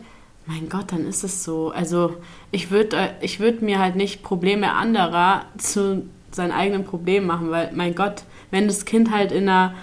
mein 0.48 0.68
Gott, 0.70 0.92
dann 0.92 1.06
ist 1.06 1.24
es 1.24 1.44
so. 1.44 1.70
Also 1.70 2.16
ich 2.50 2.70
würde 2.70 3.10
ich 3.20 3.38
würd 3.38 3.60
mir 3.60 3.78
halt 3.78 3.96
nicht 3.96 4.22
Probleme 4.22 4.72
anderer 4.72 5.44
zu 5.58 6.06
seinen 6.30 6.52
eigenen 6.52 6.84
Problemen 6.84 7.26
machen, 7.26 7.50
weil 7.50 7.70
mein 7.74 7.94
Gott, 7.94 8.22
wenn 8.50 8.66
das 8.66 8.86
Kind 8.86 9.10
halt 9.10 9.30
in 9.30 9.48
einer, 9.48 9.74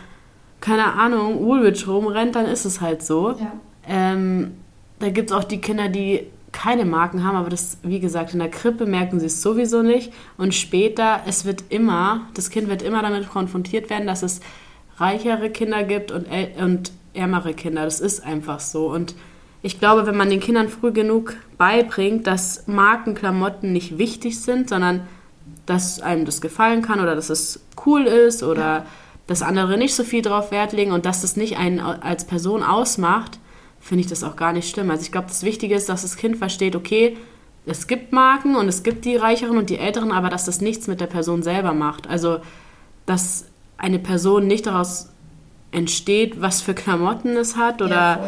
keine 0.62 0.94
Ahnung, 0.94 1.46
Woolwich 1.46 1.88
rumrennt, 1.88 2.36
dann 2.36 2.48
ist 2.48 2.66
es 2.66 2.82
halt 2.82 3.04
so. 3.04 3.32
Ja. 3.32 3.52
Ähm, 3.88 4.56
da 5.00 5.10
gibt 5.10 5.30
es 5.30 5.38
auch 5.38 5.44
die 5.44 5.62
Kinder, 5.62 5.88
die 5.88 6.26
keine 6.52 6.86
Marken 6.86 7.24
haben, 7.24 7.36
aber 7.36 7.50
das, 7.50 7.78
wie 7.84 8.00
gesagt, 8.00 8.34
in 8.34 8.40
der 8.40 8.50
Krippe 8.50 8.86
merken 8.86 9.20
sie 9.20 9.26
es 9.28 9.42
sowieso 9.42 9.84
nicht. 9.84 10.14
Und 10.38 10.56
später, 10.56 11.22
es 11.28 11.46
wird 11.46 11.66
immer, 11.70 12.22
das 12.34 12.50
Kind 12.50 12.70
wird 12.70 12.82
immer 12.82 13.04
damit 13.04 13.30
konfrontiert 13.30 13.90
werden, 13.92 14.08
dass 14.08 14.24
es 14.24 14.40
reichere 14.98 15.50
Kinder 15.52 15.84
gibt 15.84 16.12
und, 16.12 16.28
äl- 16.28 16.64
und 16.64 16.92
ärmere 17.14 17.54
Kinder. 17.54 17.84
Das 17.84 18.00
ist 18.00 18.24
einfach 18.24 18.62
so. 18.62 18.88
Und 18.88 19.16
ich 19.66 19.80
glaube, 19.80 20.06
wenn 20.06 20.16
man 20.16 20.30
den 20.30 20.40
Kindern 20.40 20.70
früh 20.70 20.92
genug 20.92 21.34
beibringt, 21.58 22.28
dass 22.28 22.68
Markenklamotten 22.68 23.74
nicht 23.74 23.98
wichtig 23.98 24.40
sind, 24.40 24.70
sondern 24.70 25.08
dass 25.66 26.00
einem 26.00 26.24
das 26.24 26.40
gefallen 26.40 26.84
kann 26.84 27.00
oder 27.00 27.16
dass 27.16 27.32
es 27.32 27.62
cool 27.84 28.04
ist 28.04 28.44
oder 28.44 28.86
dass 29.26 29.42
andere 29.42 29.80
nicht 29.80 29.96
so 29.96 30.04
viel 30.04 30.22
drauf 30.22 30.52
Wert 30.52 30.72
legen 30.72 30.92
und 30.92 31.08
dass 31.08 31.24
das 31.24 31.36
nicht 31.36 31.58
einen 31.58 31.80
als 31.80 32.26
Person 32.26 32.62
ausmacht, 32.62 33.40
finde 33.80 34.02
ich 34.02 34.08
das 34.08 34.24
auch 34.24 34.36
gar 34.36 34.54
nicht 34.54 34.70
schlimm. 34.70 34.92
Also 34.92 35.02
ich 35.02 35.12
glaube, 35.12 35.30
das 35.30 35.42
Wichtige 35.42 35.74
ist, 35.74 35.90
dass 35.90 36.04
das 36.04 36.16
Kind 36.16 36.38
versteht, 36.38 36.76
okay, 36.76 37.18
es 37.66 37.88
gibt 37.88 38.12
Marken 38.12 38.56
und 38.56 38.68
es 38.68 38.84
gibt 38.84 39.04
die 39.04 39.16
Reicheren 39.16 39.58
und 39.58 39.72
die 39.72 39.80
Älteren, 39.80 40.12
aber 40.12 40.30
dass 40.30 40.46
das 40.46 40.62
nichts 40.62 40.86
mit 40.86 41.02
der 41.02 41.08
Person 41.08 41.42
selber 41.42 41.74
macht. 41.74 42.08
Also, 42.08 42.38
dass 43.08 43.46
eine 43.80 43.98
Person 43.98 44.46
nicht 44.46 44.68
daraus 44.68 45.10
entsteht, 45.72 46.40
was 46.40 46.62
für 46.62 46.76
Klamotten 46.76 47.36
es 47.36 47.58
hat 47.58 47.82
oder 47.82 47.96
ja. 47.96 48.28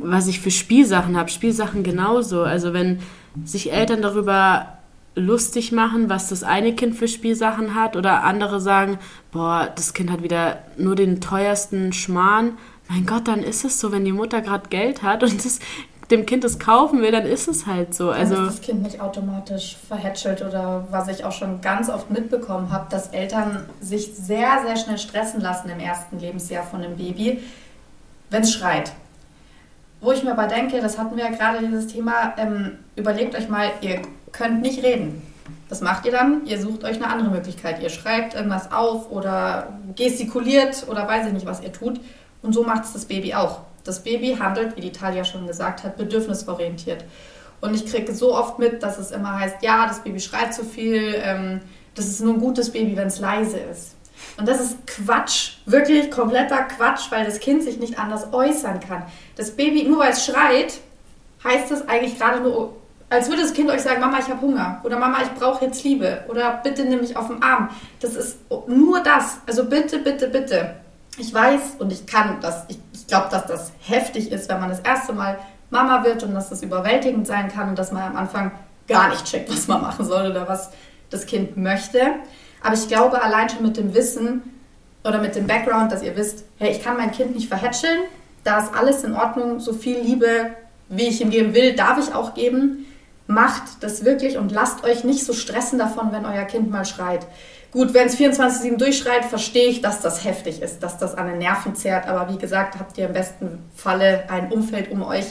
Was 0.00 0.26
ich 0.28 0.40
für 0.40 0.50
Spielsachen 0.50 1.16
habe. 1.16 1.30
Spielsachen 1.30 1.82
genauso. 1.82 2.42
Also 2.42 2.72
wenn 2.72 3.00
sich 3.44 3.72
Eltern 3.72 4.02
darüber 4.02 4.78
lustig 5.14 5.72
machen, 5.72 6.08
was 6.08 6.28
das 6.28 6.42
eine 6.42 6.74
Kind 6.74 6.94
für 6.94 7.08
Spielsachen 7.08 7.74
hat 7.74 7.96
oder 7.96 8.22
andere 8.22 8.60
sagen, 8.60 8.98
boah, 9.32 9.68
das 9.74 9.94
Kind 9.94 10.10
hat 10.10 10.22
wieder 10.22 10.58
nur 10.76 10.94
den 10.94 11.20
teuersten 11.20 11.92
Schmarrn. 11.92 12.56
Mein 12.88 13.04
Gott, 13.04 13.28
dann 13.28 13.42
ist 13.42 13.64
es 13.64 13.80
so, 13.80 13.92
wenn 13.92 14.04
die 14.04 14.12
Mutter 14.12 14.40
gerade 14.40 14.68
Geld 14.68 15.02
hat 15.02 15.22
und 15.22 15.44
das, 15.44 15.58
dem 16.10 16.24
Kind 16.24 16.44
das 16.44 16.58
kaufen 16.58 17.02
will, 17.02 17.10
dann 17.10 17.26
ist 17.26 17.48
es 17.48 17.66
halt 17.66 17.94
so. 17.94 18.10
Dann 18.10 18.20
Also 18.20 18.34
ist 18.34 18.60
das 18.60 18.60
Kind 18.62 18.82
nicht 18.82 19.00
automatisch 19.00 19.76
verhätschelt 19.88 20.42
oder 20.42 20.86
was 20.90 21.08
ich 21.08 21.24
auch 21.24 21.32
schon 21.32 21.60
ganz 21.60 21.90
oft 21.90 22.10
mitbekommen 22.10 22.70
habe, 22.70 22.86
dass 22.90 23.08
Eltern 23.08 23.66
sich 23.80 24.14
sehr, 24.14 24.62
sehr 24.64 24.76
schnell 24.76 24.98
stressen 24.98 25.40
lassen 25.40 25.68
im 25.68 25.80
ersten 25.80 26.18
Lebensjahr 26.18 26.64
von 26.64 26.82
einem 26.82 26.96
Baby, 26.96 27.42
wenn 28.30 28.42
es 28.42 28.52
schreit. 28.52 28.92
Wo 30.00 30.12
ich 30.12 30.22
mir 30.22 30.32
aber 30.32 30.46
denke, 30.46 30.80
das 30.80 30.98
hatten 30.98 31.16
wir 31.16 31.24
ja 31.24 31.30
gerade 31.30 31.58
dieses 31.64 31.88
Thema, 31.88 32.34
ähm, 32.36 32.78
überlegt 32.94 33.34
euch 33.34 33.48
mal, 33.48 33.70
ihr 33.80 34.02
könnt 34.30 34.62
nicht 34.62 34.82
reden. 34.82 35.22
Was 35.68 35.80
macht 35.80 36.06
ihr 36.06 36.12
dann? 36.12 36.46
Ihr 36.46 36.60
sucht 36.60 36.84
euch 36.84 36.96
eine 36.96 37.08
andere 37.08 37.30
Möglichkeit. 37.30 37.82
Ihr 37.82 37.90
schreibt 37.90 38.34
irgendwas 38.34 38.72
auf 38.72 39.10
oder 39.10 39.72
gestikuliert 39.96 40.86
oder 40.88 41.06
weiß 41.06 41.26
ich 41.26 41.32
nicht, 41.32 41.46
was 41.46 41.62
ihr 41.62 41.72
tut. 41.72 42.00
Und 42.42 42.52
so 42.52 42.62
macht 42.62 42.84
es 42.84 42.92
das 42.92 43.04
Baby 43.04 43.34
auch. 43.34 43.60
Das 43.84 44.02
Baby 44.02 44.36
handelt, 44.38 44.76
wie 44.76 44.80
die 44.80 44.92
Talia 44.92 45.24
schon 45.24 45.46
gesagt 45.46 45.84
hat, 45.84 45.96
bedürfnisorientiert. 45.96 47.04
Und 47.60 47.74
ich 47.74 47.86
kriege 47.86 48.14
so 48.14 48.34
oft 48.34 48.58
mit, 48.58 48.82
dass 48.82 48.98
es 48.98 49.10
immer 49.10 49.38
heißt, 49.38 49.56
ja, 49.62 49.86
das 49.86 50.04
Baby 50.04 50.20
schreit 50.20 50.54
zu 50.54 50.64
viel, 50.64 51.16
ähm, 51.22 51.60
das 51.94 52.06
ist 52.06 52.20
nur 52.20 52.34
ein 52.34 52.40
gutes 52.40 52.70
Baby, 52.70 52.96
wenn 52.96 53.08
es 53.08 53.18
leise 53.18 53.58
ist. 53.58 53.96
Und 54.36 54.48
das 54.48 54.60
ist 54.60 54.86
Quatsch, 54.86 55.58
wirklich 55.66 56.10
kompletter 56.10 56.62
Quatsch, 56.62 57.10
weil 57.10 57.24
das 57.24 57.40
Kind 57.40 57.62
sich 57.62 57.78
nicht 57.78 57.98
anders 57.98 58.32
äußern 58.32 58.80
kann. 58.80 59.02
Das 59.36 59.52
Baby, 59.52 59.84
nur 59.84 60.00
weil 60.00 60.12
es 60.12 60.24
schreit, 60.24 60.74
heißt 61.44 61.70
es 61.70 61.88
eigentlich 61.88 62.18
gerade 62.18 62.40
nur, 62.40 62.76
als 63.10 63.28
würde 63.28 63.42
das 63.42 63.52
Kind 63.52 63.70
euch 63.70 63.80
sagen, 63.80 64.00
Mama, 64.00 64.18
ich 64.18 64.28
habe 64.28 64.40
Hunger 64.40 64.80
oder 64.84 64.98
Mama, 64.98 65.18
ich 65.22 65.30
brauche 65.38 65.64
jetzt 65.64 65.82
Liebe 65.82 66.24
oder 66.28 66.60
bitte 66.62 66.84
nimm 66.84 67.00
mich 67.00 67.16
auf 67.16 67.28
den 67.28 67.42
Arm. 67.42 67.70
Das 68.00 68.14
ist 68.14 68.38
nur 68.66 69.00
das. 69.00 69.38
Also 69.46 69.64
bitte, 69.64 69.98
bitte, 69.98 70.28
bitte. 70.28 70.74
Ich 71.16 71.32
weiß 71.32 71.76
und 71.78 71.92
ich 71.92 72.06
kann 72.06 72.38
das, 72.40 72.64
ich, 72.68 72.78
ich 72.92 73.06
glaube, 73.06 73.28
dass 73.30 73.46
das 73.46 73.72
heftig 73.80 74.30
ist, 74.30 74.48
wenn 74.48 74.60
man 74.60 74.68
das 74.68 74.80
erste 74.80 75.12
Mal 75.12 75.38
Mama 75.70 76.04
wird 76.04 76.22
und 76.22 76.34
dass 76.34 76.48
das 76.48 76.62
überwältigend 76.62 77.26
sein 77.26 77.48
kann 77.48 77.70
und 77.70 77.78
dass 77.78 77.92
man 77.92 78.02
am 78.02 78.16
Anfang 78.16 78.52
gar 78.86 79.08
nicht 79.08 79.24
checkt, 79.24 79.50
was 79.50 79.66
man 79.68 79.82
machen 79.82 80.04
soll 80.04 80.30
oder 80.30 80.48
was 80.48 80.70
das 81.10 81.26
Kind 81.26 81.56
möchte. 81.56 82.00
Aber 82.62 82.74
ich 82.74 82.88
glaube, 82.88 83.22
allein 83.22 83.48
schon 83.48 83.62
mit 83.62 83.76
dem 83.76 83.94
Wissen 83.94 84.42
oder 85.04 85.20
mit 85.20 85.36
dem 85.36 85.46
Background, 85.46 85.92
dass 85.92 86.02
ihr 86.02 86.16
wisst, 86.16 86.44
hey, 86.58 86.70
ich 86.70 86.82
kann 86.82 86.96
mein 86.96 87.12
Kind 87.12 87.34
nicht 87.34 87.48
verhätscheln, 87.48 88.00
da 88.44 88.58
ist 88.60 88.74
alles 88.74 89.04
in 89.04 89.14
Ordnung, 89.14 89.60
so 89.60 89.72
viel 89.72 89.98
Liebe, 89.98 90.50
wie 90.88 91.08
ich 91.08 91.20
ihm 91.20 91.30
geben 91.30 91.54
will, 91.54 91.74
darf 91.74 91.98
ich 91.98 92.14
auch 92.14 92.34
geben. 92.34 92.86
Macht 93.26 93.62
das 93.80 94.04
wirklich 94.04 94.38
und 94.38 94.52
lasst 94.52 94.84
euch 94.84 95.04
nicht 95.04 95.24
so 95.24 95.34
stressen 95.34 95.78
davon, 95.78 96.12
wenn 96.12 96.24
euer 96.24 96.44
Kind 96.44 96.70
mal 96.70 96.86
schreit. 96.86 97.26
Gut, 97.70 97.92
wenn 97.92 98.06
es 98.06 98.16
24-7 98.16 98.78
durchschreit, 98.78 99.26
verstehe 99.26 99.68
ich, 99.68 99.82
dass 99.82 100.00
das 100.00 100.24
heftig 100.24 100.62
ist, 100.62 100.82
dass 100.82 100.96
das 100.96 101.14
an 101.14 101.26
den 101.26 101.38
Nerven 101.38 101.74
zerrt. 101.74 102.08
Aber 102.08 102.32
wie 102.32 102.38
gesagt, 102.38 102.78
habt 102.78 102.96
ihr 102.96 103.06
im 103.06 103.12
besten 103.12 103.58
Falle 103.74 104.24
ein 104.30 104.50
Umfeld 104.50 104.90
um 104.90 105.02
euch. 105.02 105.26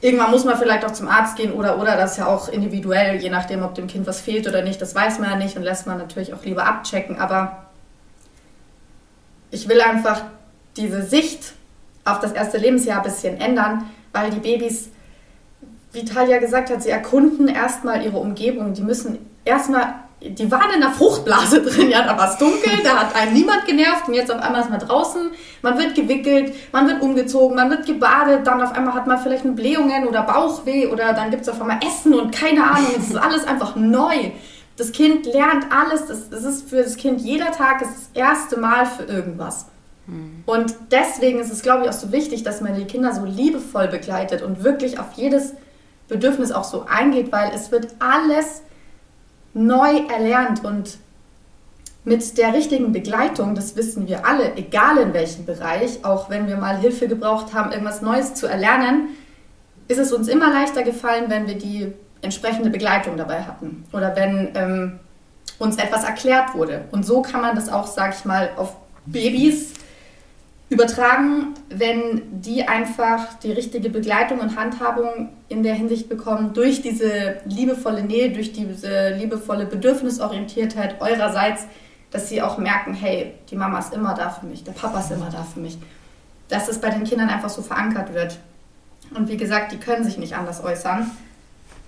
Irgendwann 0.00 0.30
muss 0.30 0.44
man 0.44 0.58
vielleicht 0.58 0.84
auch 0.84 0.92
zum 0.92 1.08
Arzt 1.08 1.36
gehen 1.36 1.52
oder 1.52 1.80
oder 1.80 1.96
das 1.96 2.16
ja 2.16 2.26
auch 2.26 2.48
individuell, 2.48 3.16
je 3.16 3.30
nachdem, 3.30 3.62
ob 3.62 3.74
dem 3.74 3.86
Kind 3.86 4.06
was 4.06 4.20
fehlt 4.20 4.46
oder 4.46 4.62
nicht. 4.62 4.80
Das 4.80 4.94
weiß 4.94 5.18
man 5.18 5.30
ja 5.30 5.36
nicht 5.36 5.56
und 5.56 5.62
lässt 5.62 5.86
man 5.86 5.98
natürlich 5.98 6.34
auch 6.34 6.44
lieber 6.44 6.66
abchecken. 6.66 7.18
Aber 7.18 7.66
ich 9.50 9.68
will 9.68 9.80
einfach 9.80 10.22
diese 10.76 11.02
Sicht 11.02 11.54
auf 12.04 12.20
das 12.20 12.32
erste 12.32 12.58
Lebensjahr 12.58 12.98
ein 12.98 13.04
bisschen 13.04 13.40
ändern, 13.40 13.90
weil 14.12 14.30
die 14.30 14.40
Babys, 14.40 14.90
wie 15.92 16.04
Talia 16.04 16.38
gesagt 16.38 16.70
hat, 16.70 16.82
sie 16.82 16.90
erkunden 16.90 17.48
erstmal 17.48 18.04
ihre 18.04 18.18
Umgebung. 18.18 18.74
Die 18.74 18.82
müssen 18.82 19.18
erstmal, 19.44 19.94
die 20.22 20.50
waren 20.50 20.74
in 20.74 20.80
der 20.80 20.90
Fruchtblase 20.90 21.62
drin, 21.64 21.90
ja, 21.90 22.02
da 22.02 22.16
war 22.16 22.30
es 22.30 22.38
dunkel, 22.38 22.72
da 22.82 23.00
hat 23.00 23.14
einen 23.14 23.34
niemand 23.34 23.66
genervt 23.66 24.08
und 24.08 24.14
jetzt 24.14 24.32
auf 24.32 24.40
einmal 24.40 24.62
ist 24.62 24.70
man 24.70 24.80
draußen, 24.80 25.30
man 25.62 25.78
wird 25.78 25.94
gewickelt, 25.94 26.54
man 26.72 26.88
wird 26.88 27.02
umgezogen, 27.02 27.56
man 27.56 27.70
wird 27.70 27.86
gebadet, 27.86 28.46
dann 28.46 28.62
auf 28.62 28.72
einmal 28.72 28.94
hat 28.94 29.06
man 29.06 29.18
vielleicht 29.18 29.44
Blähungen 29.54 30.06
oder 30.06 30.22
Bauchweh 30.22 30.86
oder 30.86 31.12
dann 31.12 31.30
gibt 31.30 31.42
es 31.42 31.48
auf 31.48 31.60
einmal 31.60 31.80
Essen 31.86 32.14
und 32.14 32.32
keine 32.32 32.64
Ahnung, 32.64 32.90
es 32.98 33.08
ist 33.08 33.16
alles 33.16 33.46
einfach 33.46 33.76
neu. 33.76 34.30
Das 34.76 34.92
Kind 34.92 35.24
lernt 35.26 35.66
alles, 35.70 36.06
das, 36.06 36.28
das 36.28 36.44
ist 36.44 36.68
für 36.68 36.82
das 36.82 36.96
Kind 36.96 37.20
jeder 37.20 37.50
Tag 37.50 37.78
das, 37.80 37.88
das 37.88 38.10
erste 38.14 38.58
Mal 38.58 38.84
für 38.84 39.04
irgendwas. 39.04 39.66
Hm. 40.06 40.42
Und 40.44 40.74
deswegen 40.90 41.38
ist 41.40 41.50
es, 41.50 41.62
glaube 41.62 41.84
ich, 41.84 41.88
auch 41.88 41.94
so 41.94 42.12
wichtig, 42.12 42.42
dass 42.42 42.60
man 42.60 42.74
die 42.74 42.84
Kinder 42.84 43.14
so 43.14 43.24
liebevoll 43.24 43.88
begleitet 43.88 44.42
und 44.42 44.64
wirklich 44.64 44.98
auf 44.98 45.12
jedes 45.14 45.54
Bedürfnis 46.08 46.52
auch 46.52 46.64
so 46.64 46.84
eingeht, 46.86 47.32
weil 47.32 47.52
es 47.54 47.72
wird 47.72 47.88
alles 47.98 48.62
neu 49.56 50.02
erlernt 50.08 50.64
und 50.64 50.98
mit 52.04 52.38
der 52.38 52.52
richtigen 52.52 52.92
Begleitung, 52.92 53.54
das 53.54 53.74
wissen 53.74 54.06
wir 54.06 54.26
alle, 54.26 54.54
egal 54.56 54.98
in 54.98 55.12
welchem 55.12 55.44
Bereich, 55.44 56.04
auch 56.04 56.30
wenn 56.30 56.46
wir 56.46 56.56
mal 56.56 56.76
Hilfe 56.76 57.08
gebraucht 57.08 57.52
haben, 57.52 57.72
irgendwas 57.72 58.02
Neues 58.02 58.34
zu 58.34 58.46
erlernen, 58.46 59.08
ist 59.88 59.98
es 59.98 60.12
uns 60.12 60.28
immer 60.28 60.52
leichter 60.52 60.82
gefallen, 60.82 61.24
wenn 61.28 61.48
wir 61.48 61.56
die 61.56 61.92
entsprechende 62.20 62.70
Begleitung 62.70 63.16
dabei 63.16 63.42
hatten 63.42 63.84
oder 63.92 64.14
wenn 64.14 64.50
ähm, 64.54 65.00
uns 65.58 65.78
etwas 65.78 66.04
erklärt 66.04 66.54
wurde. 66.54 66.84
Und 66.92 67.04
so 67.04 67.22
kann 67.22 67.40
man 67.40 67.56
das 67.56 67.68
auch, 67.68 67.86
sage 67.86 68.14
ich 68.16 68.24
mal, 68.24 68.50
auf 68.56 68.76
Babys 69.06 69.72
übertragen, 70.68 71.54
wenn 71.68 72.40
die 72.40 72.66
einfach 72.66 73.34
die 73.34 73.52
richtige 73.52 73.88
Begleitung 73.88 74.40
und 74.40 74.56
Handhabung 74.56 75.28
in 75.48 75.62
der 75.62 75.74
Hinsicht 75.74 76.08
bekommen, 76.08 76.54
durch 76.54 76.82
diese 76.82 77.36
liebevolle 77.44 78.02
Nähe, 78.02 78.30
durch 78.32 78.52
diese 78.52 79.10
liebevolle 79.10 79.66
Bedürfnisorientiertheit 79.66 81.00
eurerseits, 81.00 81.66
dass 82.10 82.28
sie 82.28 82.42
auch 82.42 82.58
merken, 82.58 82.94
hey, 82.94 83.34
die 83.50 83.56
Mama 83.56 83.78
ist 83.78 83.94
immer 83.94 84.14
da 84.14 84.30
für 84.30 84.46
mich, 84.46 84.64
der 84.64 84.72
Papa 84.72 85.00
ist 85.00 85.12
immer 85.12 85.30
da 85.30 85.44
für 85.44 85.60
mich. 85.60 85.78
Dass 86.48 86.68
es 86.68 86.80
bei 86.80 86.90
den 86.90 87.04
Kindern 87.04 87.28
einfach 87.28 87.50
so 87.50 87.62
verankert 87.62 88.12
wird. 88.12 88.38
Und 89.14 89.28
wie 89.28 89.36
gesagt, 89.36 89.72
die 89.72 89.78
können 89.78 90.04
sich 90.04 90.18
nicht 90.18 90.36
anders 90.36 90.62
äußern. 90.62 91.10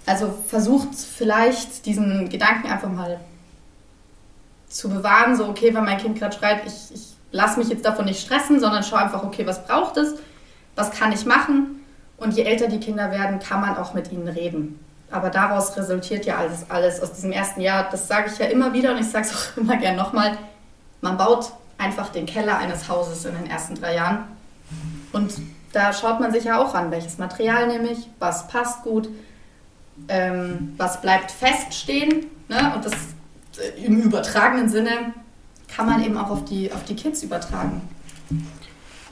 Also 0.07 0.33
versucht 0.47 0.95
vielleicht 0.95 1.85
diesen 1.85 2.29
Gedanken 2.29 2.69
einfach 2.69 2.91
mal 2.91 3.19
zu 4.69 4.89
bewahren, 4.89 5.37
so 5.37 5.49
okay, 5.49 5.75
wenn 5.75 5.85
mein 5.85 5.99
Kind 5.99 6.19
gerade 6.19 6.37
schreit, 6.37 6.63
ich, 6.67 6.95
ich 6.95 7.18
lasse 7.31 7.59
mich 7.59 7.69
jetzt 7.69 7.85
davon 7.85 8.07
nicht 8.07 8.21
stressen, 8.21 8.61
sondern 8.61 8.83
schaue 8.83 9.01
einfach, 9.01 9.23
okay, 9.23 9.47
was 9.47 9.65
braucht 9.67 9.97
es, 9.97 10.15
was 10.77 10.91
kann 10.91 11.13
ich 11.13 11.27
machen 11.27 11.85
und 12.17 12.35
je 12.35 12.43
älter 12.43 12.69
die 12.69 12.81
Kinder 12.81 13.11
werden, 13.11 13.39
kann 13.39 13.61
man 13.61 13.77
auch 13.77 13.95
mit 13.95 14.11
ihnen 14.13 14.29
reden. 14.29 14.79
Aber 15.11 15.31
daraus 15.31 15.77
resultiert 15.77 16.27
ja 16.27 16.37
alles, 16.37 16.71
alles 16.71 17.01
aus 17.01 17.13
diesem 17.13 17.33
ersten 17.33 17.61
Jahr. 17.61 17.89
Das 17.91 18.09
sage 18.09 18.31
ich 18.31 18.39
ja 18.39 18.47
immer 18.47 18.73
wieder 18.75 18.93
und 18.93 18.99
ich 18.99 19.09
sage 19.09 19.27
es 19.27 19.35
auch 19.35 19.57
immer 19.57 19.77
gern 19.77 19.97
nochmal. 19.97 20.37
Man 21.01 21.17
baut 21.17 21.53
einfach 21.79 22.11
den 22.11 22.27
Keller 22.27 22.59
eines 22.59 22.89
Hauses 22.89 23.25
in 23.25 23.35
den 23.35 23.49
ersten 23.49 23.77
drei 23.77 23.95
Jahren. 23.95 24.25
Und 25.13 25.33
da 25.73 25.93
schaut 25.93 26.21
man 26.21 26.33
sich 26.33 26.45
ja 26.45 26.59
auch 26.61 26.75
an, 26.75 26.91
welches 26.91 27.19
Material 27.19 27.69
nehme 27.69 27.91
ich, 27.91 28.09
was 28.19 28.49
passt 28.49 28.83
gut, 28.83 29.09
ähm, 30.09 30.75
was 30.77 31.01
bleibt 31.01 31.31
feststehen. 31.31 32.27
Ne? 32.49 32.73
Und 32.75 32.85
das 32.85 32.93
im 33.77 34.01
übertragenen 34.03 34.69
Sinne 34.69 35.15
kann 35.75 35.87
man 35.87 36.05
eben 36.05 36.17
auch 36.17 36.31
auf 36.31 36.45
die, 36.45 36.73
auf 36.73 36.85
die 36.85 36.95
Kids 36.95 37.23
übertragen. 37.23 37.83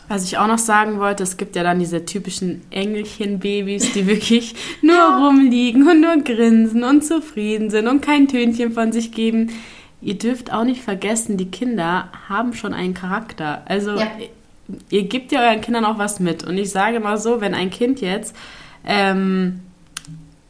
Was 0.08 0.24
ich 0.24 0.38
auch 0.38 0.46
noch 0.46 0.58
sagen 0.58 1.00
wollte, 1.00 1.24
es 1.24 1.36
gibt 1.36 1.56
ja 1.56 1.64
dann 1.64 1.80
diese 1.80 2.04
typischen 2.04 2.62
Engelchen-Babys, 2.70 3.92
die 3.92 4.06
wirklich 4.06 4.54
nur 4.82 4.94
ja. 4.94 5.18
rumliegen 5.18 5.88
und 5.88 6.00
nur 6.00 6.16
grinsen 6.18 6.84
und 6.84 7.04
zufrieden 7.04 7.70
sind 7.70 7.88
und 7.88 8.02
kein 8.02 8.28
Tönchen 8.28 8.72
von 8.72 8.92
sich 8.92 9.10
geben. 9.10 9.50
Ihr 10.00 10.16
dürft 10.16 10.52
auch 10.52 10.64
nicht 10.64 10.82
vergessen, 10.82 11.36
die 11.36 11.50
Kinder 11.50 12.08
haben 12.28 12.54
schon 12.54 12.72
einen 12.72 12.94
Charakter. 12.94 13.62
Also 13.64 13.96
ja. 13.96 14.06
ihr 14.90 15.04
gebt 15.04 15.32
ja 15.32 15.40
euren 15.40 15.60
Kindern 15.60 15.84
auch 15.84 15.98
was 15.98 16.20
mit. 16.20 16.44
Und 16.44 16.56
ich 16.56 16.70
sage 16.70 17.00
mal 17.00 17.18
so, 17.18 17.40
wenn 17.40 17.54
ein 17.54 17.70
Kind 17.70 18.00
jetzt 18.00 18.36
ähm, 18.84 19.60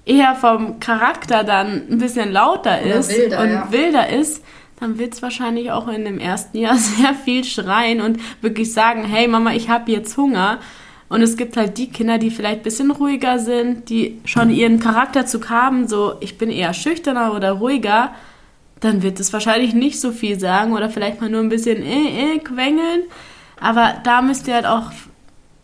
eher 0.04 0.34
vom 0.34 0.80
Charakter 0.80 1.44
dann 1.44 1.82
ein 1.90 1.98
bisschen 1.98 2.30
lauter 2.30 2.80
ist 2.82 3.10
wilder, 3.10 3.40
und 3.40 3.50
ja. 3.50 3.72
wilder 3.72 4.08
ist, 4.10 4.42
dann 4.78 4.98
wird 4.98 5.14
es 5.14 5.22
wahrscheinlich 5.22 5.70
auch 5.70 5.88
in 5.88 6.04
dem 6.04 6.18
ersten 6.18 6.58
Jahr 6.58 6.76
sehr 6.76 7.14
viel 7.14 7.44
schreien 7.44 8.00
und 8.00 8.20
wirklich 8.42 8.72
sagen, 8.72 9.04
hey 9.04 9.28
Mama, 9.28 9.52
ich 9.52 9.68
habe 9.68 9.90
jetzt 9.90 10.16
Hunger. 10.16 10.58
Und 11.08 11.22
es 11.22 11.36
gibt 11.36 11.56
halt 11.56 11.78
die 11.78 11.88
Kinder, 11.88 12.18
die 12.18 12.30
vielleicht 12.30 12.60
ein 12.60 12.64
bisschen 12.64 12.90
ruhiger 12.90 13.38
sind, 13.38 13.88
die 13.90 14.20
schon 14.24 14.50
ihren 14.50 14.80
Charakterzug 14.80 15.50
haben, 15.50 15.86
so 15.86 16.14
ich 16.20 16.36
bin 16.36 16.50
eher 16.50 16.74
schüchterner 16.74 17.32
oder 17.32 17.52
ruhiger, 17.52 18.10
dann 18.80 19.02
wird 19.02 19.20
es 19.20 19.32
wahrscheinlich 19.32 19.72
nicht 19.72 20.00
so 20.00 20.10
viel 20.10 20.38
sagen 20.38 20.72
oder 20.72 20.90
vielleicht 20.90 21.20
mal 21.20 21.30
nur 21.30 21.40
ein 21.40 21.48
bisschen 21.48 21.82
äh, 21.82 22.34
äh, 22.34 22.38
quengeln. 22.38 23.04
Aber 23.58 23.94
da 24.02 24.20
müsst 24.20 24.48
ihr 24.48 24.54
halt 24.54 24.66
auch 24.66 24.90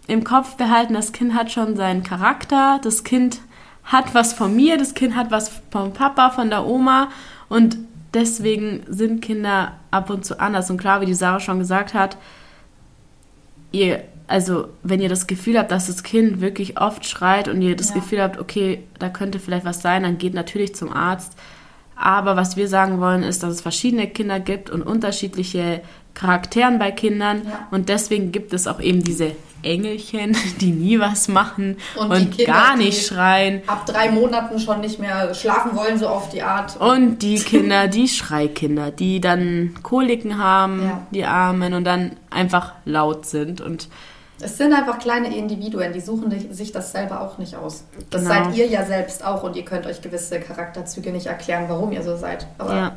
im 0.07 0.25
Kopf 0.25 0.57
behalten, 0.57 0.95
das 0.95 1.13
Kind 1.13 1.35
hat 1.35 1.51
schon 1.51 1.77
seinen 1.77 2.03
Charakter, 2.03 2.81
das 2.83 3.05
Kind 3.05 3.41
hat 3.85 4.15
was 4.15 4.33
von 4.33 4.55
mir, 4.55 4.79
das 4.79 4.95
Kind 4.95 5.17
hat 5.17 5.31
was 5.31 5.51
vom 5.71 5.93
Papa, 5.93 6.31
von 6.31 6.51
der 6.51 6.67
Oma 6.67 7.09
und 7.49 7.77
deswegen 8.15 8.83
sind 8.89 9.23
Kinder 9.23 9.73
ab 9.91 10.11
und 10.11 10.25
zu 10.25 10.41
anders. 10.41 10.71
Und 10.71 10.79
klar, 10.79 11.01
wie 11.01 11.07
die 11.07 11.15
Sarah 11.15 11.41
schon 11.41 11.59
gesagt 11.59 11.95
hat, 11.95 12.17
ihr, 13.73 14.05
also 14.27 14.69
wenn 14.83 15.01
ihr 15.01 15.09
das 15.09 15.27
Gefühl 15.27 15.59
habt, 15.59 15.71
dass 15.71 15.87
das 15.87 16.03
Kind 16.03 16.41
wirklich 16.41 16.81
oft 16.81 17.07
schreit 17.07 17.49
und 17.49 17.63
ihr 17.63 17.77
das 17.77 17.91
ja. 17.91 17.97
Gefühl 17.97 18.23
habt, 18.23 18.39
okay, 18.39 18.83
da 18.99 19.09
könnte 19.09 19.39
vielleicht 19.39 19.65
was 19.65 19.83
sein, 19.83 20.03
dann 20.03 20.19
geht 20.19 20.35
natürlich 20.35 20.75
zum 20.75 20.93
Arzt. 20.93 21.37
Aber 21.97 22.37
was 22.37 22.57
wir 22.57 22.69
sagen 22.69 23.01
wollen, 23.01 23.23
ist, 23.23 23.43
dass 23.43 23.53
es 23.55 23.61
verschiedene 23.61 24.09
Kinder 24.09 24.41
gibt 24.41 24.71
und 24.71 24.83
unterschiedliche 24.83 25.83
Charakteren 26.15 26.79
bei 26.79 26.91
Kindern. 26.91 27.43
Ja. 27.45 27.69
Und 27.71 27.89
deswegen 27.89 28.33
gibt 28.33 28.53
es 28.53 28.67
auch 28.67 28.81
eben 28.81 29.03
diese 29.03 29.33
Engelchen, 29.63 30.37
die 30.61 30.73
nie 30.73 30.99
was 31.01 31.29
machen 31.29 31.77
und, 31.97 32.11
und 32.11 32.31
Kinder, 32.37 32.53
gar 32.53 32.77
nicht 32.77 33.07
schreien. 33.07 33.63
Ab 33.67 33.87
drei 33.87 34.11
Monaten 34.11 34.59
schon 34.59 34.81
nicht 34.81 34.99
mehr 34.99 35.35
schlafen 35.35 35.77
wollen, 35.77 35.99
so 35.99 36.09
auf 36.09 36.29
die 36.31 36.43
Art. 36.43 36.77
Und 36.81 37.19
die 37.19 37.37
Kinder, 37.39 37.89
die 37.89 38.09
Schreikinder, 38.09 38.91
die 38.91 39.21
dann 39.21 39.75
Koliken 39.83 40.39
haben, 40.39 40.83
ja. 40.83 41.07
die 41.11 41.25
Armen, 41.25 41.75
und 41.75 41.85
dann 41.85 42.13
einfach 42.31 42.73
laut 42.85 43.27
sind. 43.27 43.61
Und 43.61 43.89
Es 44.41 44.59
sind 44.59 44.73
einfach 44.73 44.99
kleine 44.99 45.35
Individuen, 45.37 45.93
die 45.93 46.01
suchen 46.01 46.53
sich 46.53 46.73
das 46.73 46.91
selber 46.91 47.21
auch 47.21 47.39
nicht 47.39 47.55
aus. 47.55 47.85
Das 48.11 48.23
Genau. 48.23 48.35
seid 48.35 48.57
ihr 48.57 48.67
ja 48.67 48.85
selbst 48.85 49.25
auch 49.25 49.45
und 49.45 49.55
ihr 49.55 49.65
könnt 49.65 49.87
euch 49.87 50.03
gewisse 50.03 50.41
Charakterzüge 50.41 51.13
nicht 51.13 51.27
erklären, 51.27 51.67
warum 51.69 51.93
ihr 51.93 52.03
so 52.03 52.17
seid. 52.17 52.47
Aber 52.59 52.75
Ja. 52.75 52.97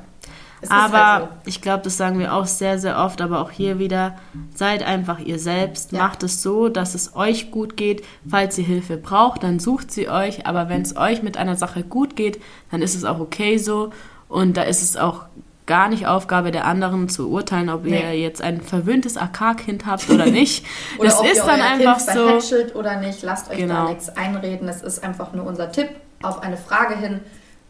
Ist 0.67 0.71
Aber 0.71 0.97
halt 1.15 1.29
ich 1.45 1.61
glaube, 1.61 1.83
das 1.83 1.97
sagen 1.97 2.19
wir 2.19 2.33
auch 2.33 2.45
sehr, 2.45 2.77
sehr 2.79 2.97
oft, 2.99 3.21
aber 3.21 3.39
auch 3.41 3.51
hier 3.51 3.79
wieder, 3.79 4.15
seid 4.53 4.83
einfach 4.83 5.19
ihr 5.19 5.39
selbst. 5.39 5.91
Ja. 5.91 5.99
Macht 6.03 6.23
es 6.23 6.41
so, 6.41 6.69
dass 6.69 6.95
es 6.95 7.15
euch 7.15 7.51
gut 7.51 7.77
geht. 7.77 8.03
Falls 8.29 8.57
ihr 8.57 8.65
Hilfe 8.65 8.97
braucht, 8.97 9.43
dann 9.43 9.59
sucht 9.59 9.91
sie 9.91 10.09
euch. 10.09 10.45
Aber 10.45 10.69
wenn 10.69 10.81
es 10.81 10.95
euch 10.97 11.23
mit 11.23 11.37
einer 11.37 11.55
Sache 11.55 11.83
gut 11.83 12.15
geht, 12.15 12.41
dann 12.71 12.81
ist 12.81 12.95
es 12.95 13.03
auch 13.05 13.19
okay 13.19 13.57
so. 13.57 13.91
Und 14.29 14.57
da 14.57 14.63
ist 14.63 14.81
es 14.81 14.97
auch 14.97 15.23
gar 15.67 15.89
nicht 15.89 16.05
Aufgabe 16.05 16.51
der 16.51 16.65
anderen 16.65 17.09
zu 17.09 17.29
urteilen, 17.31 17.69
ob 17.69 17.85
ihr 17.85 17.91
Nee. 17.91 18.21
jetzt 18.21 18.39
ein 18.41 18.61
verwöhntes 18.61 19.17
AK-Kind 19.17 19.87
habt 19.87 20.09
oder 20.11 20.27
nicht. 20.27 20.63
so. 20.95 20.99
Oder 21.01 21.09
das 21.09 21.19
ob 21.19 21.25
ist 21.25 21.35
ihr 21.37 21.43
dann 21.43 21.61
einfach 21.61 21.97
kind 21.97 22.09
so. 22.17 22.23
verhätschelt 22.27 22.75
oder 22.75 22.99
nicht, 22.99 23.23
lasst 23.23 23.49
euch 23.49 23.57
Genau. 23.57 23.73
da 23.73 23.89
nichts 23.89 24.09
einreden. 24.09 24.67
Es 24.67 24.83
ist 24.83 25.03
einfach 25.03 25.33
nur 25.33 25.45
unser 25.47 25.71
Tipp 25.71 25.89
auf 26.21 26.43
eine 26.43 26.57
Frage 26.57 26.95
hin, 26.95 27.19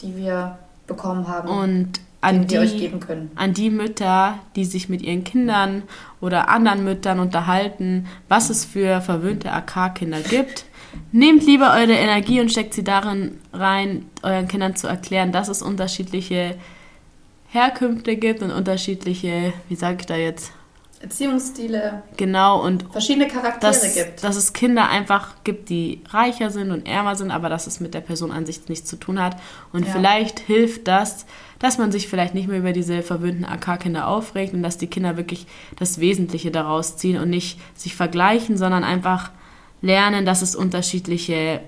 die 0.02 0.18
wir 0.18 0.58
bekommen 0.88 1.28
haben, 1.30 1.48
Und 1.48 1.94
an 2.26 2.48
die, 2.48 2.78
geben 2.78 3.00
können. 3.00 3.32
an 3.36 3.54
die 3.54 3.70
Mütter, 3.70 4.40
die 4.56 4.66
sich 4.66 4.90
mit 4.90 5.02
ihren 5.02 5.24
Kindern 5.24 5.84
oder 6.22 6.50
anderen 6.50 6.84
Müttern 6.84 7.20
unterhalten, 7.20 8.08
was 8.28 8.50
es 8.50 8.66
für 8.66 9.02
verwöhnte 9.02 9.52
AK-Kinder 9.52 10.22
gibt. 10.22 10.66
Nehmt 11.12 11.46
lieber 11.46 11.74
eure 11.74 11.94
Energie 11.94 12.40
und 12.40 12.52
steckt 12.52 12.74
sie 12.74 12.84
darin 12.84 13.38
rein, 13.54 14.06
euren 14.24 14.48
Kindern 14.48 14.76
zu 14.76 14.88
erklären, 14.88 15.32
dass 15.32 15.50
es 15.50 15.62
unterschiedliche 15.62 16.56
Herkünfte 17.50 18.16
gibt 18.18 18.42
und 18.42 18.52
unterschiedliche, 18.52 19.54
wie 19.70 19.76
sage 19.76 19.98
ich 20.02 20.06
da 20.06 20.16
jetzt, 20.16 20.52
Erziehungsstile, 21.02 22.02
genau, 22.18 22.64
und 22.64 22.86
verschiedene 22.92 23.28
Charaktere 23.28 23.72
dass, 23.72 23.94
gibt. 23.94 24.24
dass 24.24 24.36
es 24.36 24.54
Kinder 24.54 24.90
einfach 24.90 25.36
gibt, 25.44 25.70
die 25.70 26.02
reicher 26.10 26.50
sind 26.50 26.72
und 26.72 26.88
ärmer 26.88 27.16
sind, 27.16 27.30
aber 27.32 27.48
dass 27.48 27.68
es 27.68 27.80
mit 27.80 27.94
der 27.94 28.02
Person 28.02 28.32
an 28.32 28.46
sich 28.46 28.68
nichts 28.70 28.90
zu 28.90 28.96
tun 28.96 29.22
hat. 29.22 29.38
Und 29.72 29.86
Ja. 29.86 29.92
vielleicht 29.92 30.40
hilft 30.40 30.88
das, 30.88 31.26
dass 31.60 31.78
man 31.78 31.92
sich 31.92 32.08
vielleicht 32.08 32.34
nicht 32.34 32.48
mehr 32.48 32.60
über 32.60 32.74
diese 32.74 33.02
verwöhnten 33.02 33.46
AK-Kinder 33.46 34.08
aufregt 34.08 34.54
und 34.54 34.64
dass 34.64 34.78
die 34.78 34.88
Kinder 34.88 35.18
wirklich 35.18 35.48
das 35.78 36.00
Wesentliche 36.00 36.52
daraus 36.52 36.98
ziehen 36.98 37.20
und 37.20 37.30
nicht 37.30 37.60
sich 37.76 37.96
vergleichen, 37.96 38.58
sondern 38.58 38.84
einfach 38.84 39.32
lernen, 39.82 40.26
dass 40.26 40.42
es 40.42 40.56
unterschiedliche 40.56 41.62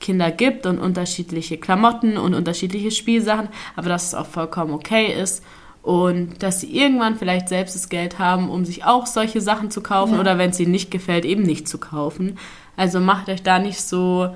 Kinder 0.00 0.30
gibt 0.30 0.66
und 0.66 0.78
unterschiedliche 0.78 1.56
Klamotten 1.56 2.16
und 2.18 2.34
unterschiedliche 2.34 2.90
Spielsachen, 2.90 3.48
aber 3.76 3.88
dass 3.88 4.08
es 4.08 4.14
auch 4.14 4.26
vollkommen 4.26 4.72
okay 4.74 5.06
ist 5.20 5.42
und 5.82 6.42
dass 6.42 6.60
sie 6.60 6.74
irgendwann 6.76 7.16
vielleicht 7.16 7.48
selbst 7.48 7.74
das 7.74 7.88
Geld 7.88 8.18
haben, 8.18 8.48
um 8.50 8.64
sich 8.64 8.84
auch 8.84 9.06
solche 9.06 9.40
Sachen 9.40 9.70
zu 9.70 9.82
kaufen 9.82 10.14
Ja. 10.14 10.20
oder 10.20 10.38
wenn 10.38 10.50
es 10.50 10.60
ihnen 10.60 10.72
nicht 10.72 10.90
gefällt, 10.90 11.24
eben 11.24 11.42
nicht 11.42 11.68
zu 11.68 11.78
kaufen. 11.78 12.38
Also 12.76 13.00
macht 13.00 13.28
euch 13.28 13.42
da 13.42 13.58
nicht 13.58 13.80
so 13.80 14.34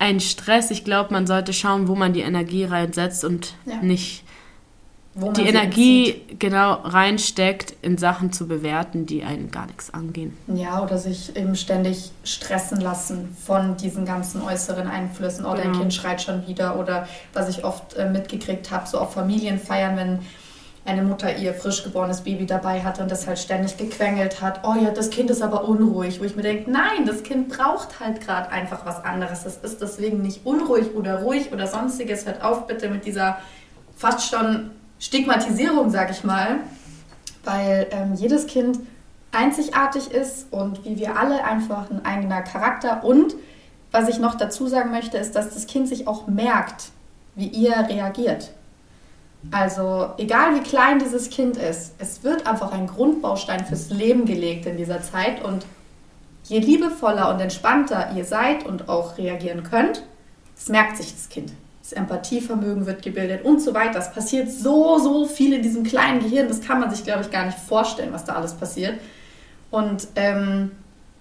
einen 0.00 0.18
Stress. 0.20 0.70
Ich 0.72 0.84
glaube, 0.84 1.12
man 1.12 1.26
sollte 1.28 1.52
schauen, 1.52 1.86
wo 1.86 1.94
man 1.94 2.12
die 2.12 2.22
Energie 2.22 2.64
reinsetzt 2.64 3.24
und 3.24 3.54
Ja. 3.66 3.76
nicht 3.82 4.24
die 5.36 5.42
Energie 5.42 6.10
entzieht. 6.12 6.40
genau 6.40 6.72
reinsteckt, 6.84 7.74
in 7.82 7.98
Sachen 7.98 8.32
zu 8.32 8.46
bewerten, 8.46 9.06
die 9.06 9.24
einen 9.24 9.50
gar 9.50 9.66
nichts 9.66 9.92
angehen. 9.92 10.36
Ja, 10.46 10.82
oder 10.82 10.98
sich 10.98 11.36
eben 11.36 11.56
ständig 11.56 12.12
stressen 12.24 12.80
lassen 12.80 13.36
von 13.44 13.76
diesen 13.76 14.04
ganzen 14.06 14.40
äußeren 14.40 14.86
Einflüssen. 14.86 15.44
Oh, 15.44 15.54
dein 15.54 15.64
Genau. 15.72 15.78
Kind 15.80 15.94
schreit 15.94 16.22
schon 16.22 16.46
wieder. 16.46 16.78
Oder 16.78 17.08
was 17.32 17.48
ich 17.48 17.64
oft 17.64 17.94
äh, 17.94 18.08
mitgekriegt 18.08 18.70
habe, 18.70 18.88
so 18.88 18.98
auf 18.98 19.12
Familienfeiern, 19.14 19.96
wenn 19.96 20.18
eine 20.84 21.02
Mutter 21.02 21.36
ihr 21.36 21.54
frisch 21.54 21.84
geborenes 21.84 22.22
Baby 22.22 22.46
dabei 22.46 22.82
hatte 22.82 23.02
und 23.02 23.10
das 23.10 23.26
halt 23.26 23.38
ständig 23.38 23.76
gequengelt 23.76 24.40
hat. 24.40 24.60
Oh 24.64 24.74
ja, 24.80 24.90
das 24.90 25.10
Kind 25.10 25.30
ist 25.30 25.42
aber 25.42 25.68
unruhig. 25.68 26.20
Wo 26.20 26.24
ich 26.24 26.36
mir 26.36 26.42
denke, 26.42 26.70
nein, 26.70 27.06
das 27.06 27.22
Kind 27.22 27.48
braucht 27.48 28.00
halt 28.00 28.20
gerade 28.20 28.50
einfach 28.50 28.86
was 28.86 29.04
anderes. 29.04 29.44
Das 29.44 29.56
ist 29.58 29.80
deswegen 29.80 30.22
nicht 30.22 30.46
unruhig 30.46 30.94
oder 30.94 31.22
ruhig 31.22 31.52
oder 31.52 31.66
sonstiges. 31.66 32.26
Hört 32.26 32.42
auf 32.42 32.66
bitte 32.66 32.88
mit 32.88 33.04
dieser 33.04 33.38
fast 33.96 34.30
schon 34.30 34.70
Stigmatisierung, 34.98 35.90
sag 35.90 36.10
ich 36.10 36.24
mal 36.24 36.60
weil 37.44 37.86
ähm, 37.90 38.14
jedes 38.14 38.46
Kind 38.46 38.78
einzigartig 39.32 40.10
ist 40.10 40.52
und 40.52 40.84
wie 40.84 40.98
wir 40.98 41.16
alle 41.16 41.44
einfach 41.44 41.90
ein 41.90 42.04
eigener 42.04 42.42
Charakter. 42.42 43.04
Und 43.04 43.34
was 43.92 44.08
ich 44.08 44.18
noch 44.18 44.34
dazu 44.34 44.66
sagen 44.66 44.90
möchte, 44.90 45.18
ist, 45.18 45.36
dass 45.36 45.54
das 45.54 45.66
Kind 45.66 45.88
sich 45.88 46.06
auch 46.06 46.26
merkt, 46.26 46.90
wie 47.34 47.46
ihr 47.46 47.74
reagiert. 47.88 48.52
Also 49.50 50.10
egal 50.18 50.54
wie 50.54 50.60
klein 50.60 50.98
dieses 50.98 51.30
Kind 51.30 51.56
ist, 51.56 51.94
es 51.98 52.22
wird 52.22 52.46
einfach 52.46 52.72
ein 52.72 52.86
Grundbaustein 52.86 53.64
fürs 53.64 53.90
Leben 53.90 54.26
gelegt 54.26 54.66
in 54.66 54.76
dieser 54.76 55.02
Zeit. 55.02 55.42
Und 55.42 55.64
je 56.44 56.58
liebevoller 56.58 57.32
und 57.32 57.40
entspannter 57.40 58.12
ihr 58.14 58.24
seid 58.24 58.66
und 58.66 58.88
auch 58.88 59.16
reagieren 59.16 59.62
könnt, 59.62 60.02
das 60.54 60.68
merkt 60.68 60.98
sich 60.98 61.14
das 61.14 61.28
Kind. 61.28 61.52
Das 61.82 61.92
Empathievermögen 61.92 62.84
wird 62.84 63.02
gebildet 63.02 63.44
und 63.44 63.60
so 63.60 63.72
weiter. 63.72 63.98
Es 63.98 64.12
passiert 64.12 64.50
so, 64.50 64.98
so 64.98 65.24
viel 65.24 65.54
in 65.54 65.62
diesem 65.62 65.84
kleinen 65.84 66.20
Gehirn. 66.20 66.48
Das 66.48 66.60
kann 66.60 66.78
man 66.78 66.90
sich, 66.90 67.02
glaube 67.04 67.22
ich, 67.22 67.30
gar 67.30 67.46
nicht 67.46 67.58
vorstellen, 67.58 68.12
was 68.12 68.24
da 68.24 68.34
alles 68.34 68.52
passiert. 68.52 69.00
Und 69.70 70.06
ähm, 70.16 70.72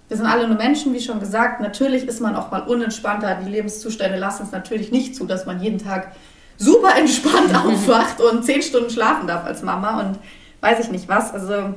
wir 0.09 0.17
sind 0.17 0.25
alle 0.25 0.47
nur 0.47 0.57
Menschen, 0.57 0.93
wie 0.93 0.99
schon 0.99 1.19
gesagt. 1.19 1.61
Natürlich 1.61 2.07
ist 2.07 2.19
man 2.19 2.35
auch 2.35 2.51
mal 2.51 2.61
unentspannter. 2.61 3.39
Die 3.45 3.49
Lebenszustände 3.49 4.17
lassen 4.17 4.43
es 4.43 4.51
natürlich 4.51 4.91
nicht 4.91 5.15
zu, 5.15 5.25
dass 5.25 5.45
man 5.45 5.61
jeden 5.61 5.77
Tag 5.77 6.11
super 6.59 6.95
entspannt 6.95 7.55
aufwacht 7.65 8.21
und 8.21 8.45
zehn 8.45 8.61
Stunden 8.61 8.91
schlafen 8.91 9.27
darf 9.27 9.45
als 9.45 9.63
Mama 9.63 10.01
und 10.01 10.19
weiß 10.61 10.79
ich 10.81 10.91
nicht 10.91 11.07
was. 11.07 11.33
Also 11.33 11.73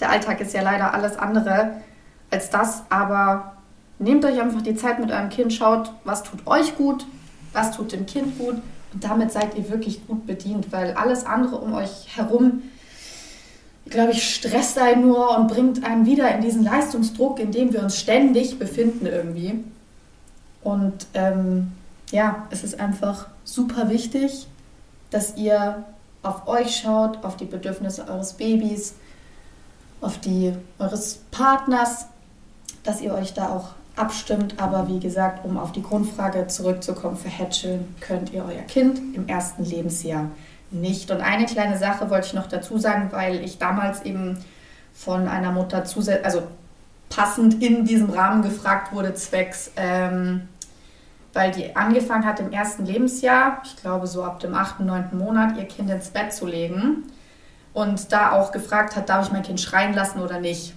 der 0.00 0.10
Alltag 0.10 0.40
ist 0.40 0.54
ja 0.54 0.62
leider 0.62 0.94
alles 0.94 1.16
andere 1.16 1.80
als 2.30 2.50
das. 2.50 2.82
Aber 2.90 3.56
nehmt 3.98 4.24
euch 4.24 4.40
einfach 4.40 4.62
die 4.62 4.76
Zeit 4.76 5.00
mit 5.00 5.10
eurem 5.10 5.30
Kind, 5.30 5.52
schaut, 5.52 5.90
was 6.04 6.22
tut 6.22 6.46
euch 6.46 6.76
gut, 6.76 7.06
was 7.52 7.72
tut 7.76 7.92
dem 7.92 8.06
Kind 8.06 8.38
gut. 8.38 8.56
Und 8.92 9.04
damit 9.04 9.32
seid 9.32 9.56
ihr 9.56 9.70
wirklich 9.70 10.06
gut 10.06 10.26
bedient, 10.26 10.70
weil 10.70 10.94
alles 10.94 11.24
andere 11.24 11.56
um 11.56 11.74
euch 11.74 12.16
herum, 12.16 12.62
glaube 13.88 14.12
ich, 14.12 14.34
stresst 14.34 14.78
einen 14.78 15.06
nur 15.06 15.36
und 15.36 15.48
bringt 15.48 15.84
einen 15.84 16.06
wieder 16.06 16.32
in 16.34 16.42
diesen 16.42 16.62
Leistungsdruck, 16.62 17.40
in 17.40 17.52
dem 17.52 17.72
wir 17.72 17.82
uns 17.82 17.98
ständig 17.98 18.58
befinden 18.58 19.06
irgendwie. 19.06 19.64
Und 20.62 21.06
ähm, 21.14 21.72
ja, 22.10 22.46
es 22.50 22.64
ist 22.64 22.78
einfach 22.78 23.26
super 23.50 23.88
wichtig, 23.90 24.46
dass 25.10 25.36
ihr 25.36 25.84
auf 26.22 26.46
euch 26.46 26.76
schaut, 26.76 27.24
auf 27.24 27.36
die 27.36 27.46
Bedürfnisse 27.46 28.06
eures 28.08 28.34
Babys, 28.34 28.94
auf 30.00 30.18
die 30.18 30.54
eures 30.78 31.20
Partners, 31.30 32.06
dass 32.84 33.00
ihr 33.00 33.12
euch 33.14 33.34
da 33.34 33.50
auch 33.50 33.70
abstimmt. 33.96 34.60
Aber 34.60 34.88
wie 34.88 35.00
gesagt, 35.00 35.44
um 35.44 35.58
auf 35.58 35.72
die 35.72 35.82
Grundfrage 35.82 36.46
zurückzukommen, 36.46 37.16
verhätscheln 37.16 37.94
könnt 38.00 38.32
ihr 38.32 38.44
euer 38.44 38.62
Kind 38.62 39.14
im 39.14 39.28
ersten 39.28 39.64
Lebensjahr 39.64 40.30
nicht. 40.70 41.10
Und 41.10 41.20
eine 41.20 41.46
kleine 41.46 41.76
Sache 41.76 42.10
wollte 42.10 42.28
ich 42.28 42.34
noch 42.34 42.46
dazu 42.46 42.78
sagen, 42.78 43.08
weil 43.10 43.42
ich 43.42 43.58
damals 43.58 44.02
eben 44.02 44.38
von 44.94 45.26
einer 45.26 45.50
Mutter 45.50 45.84
zusätzlich, 45.84 46.24
also 46.24 46.42
passend 47.08 47.62
in 47.62 47.84
diesem 47.84 48.10
Rahmen 48.10 48.42
gefragt 48.42 48.92
wurde, 48.92 49.14
zwecks, 49.14 49.72
ähm, 49.76 50.48
weil 51.32 51.50
die 51.52 51.76
angefangen 51.76 52.24
hat 52.24 52.40
im 52.40 52.52
ersten 52.52 52.84
Lebensjahr, 52.84 53.62
ich 53.64 53.76
glaube 53.76 54.06
so 54.06 54.24
ab 54.24 54.40
dem 54.40 54.54
achten, 54.54 54.86
neunten 54.86 55.18
Monat, 55.18 55.56
ihr 55.56 55.64
Kind 55.64 55.90
ins 55.90 56.08
Bett 56.08 56.32
zu 56.32 56.46
legen 56.46 57.04
und 57.72 58.12
da 58.12 58.32
auch 58.32 58.52
gefragt 58.52 58.96
hat, 58.96 59.08
darf 59.08 59.26
ich 59.26 59.32
mein 59.32 59.42
Kind 59.42 59.60
schreien 59.60 59.94
lassen 59.94 60.20
oder 60.20 60.40
nicht. 60.40 60.74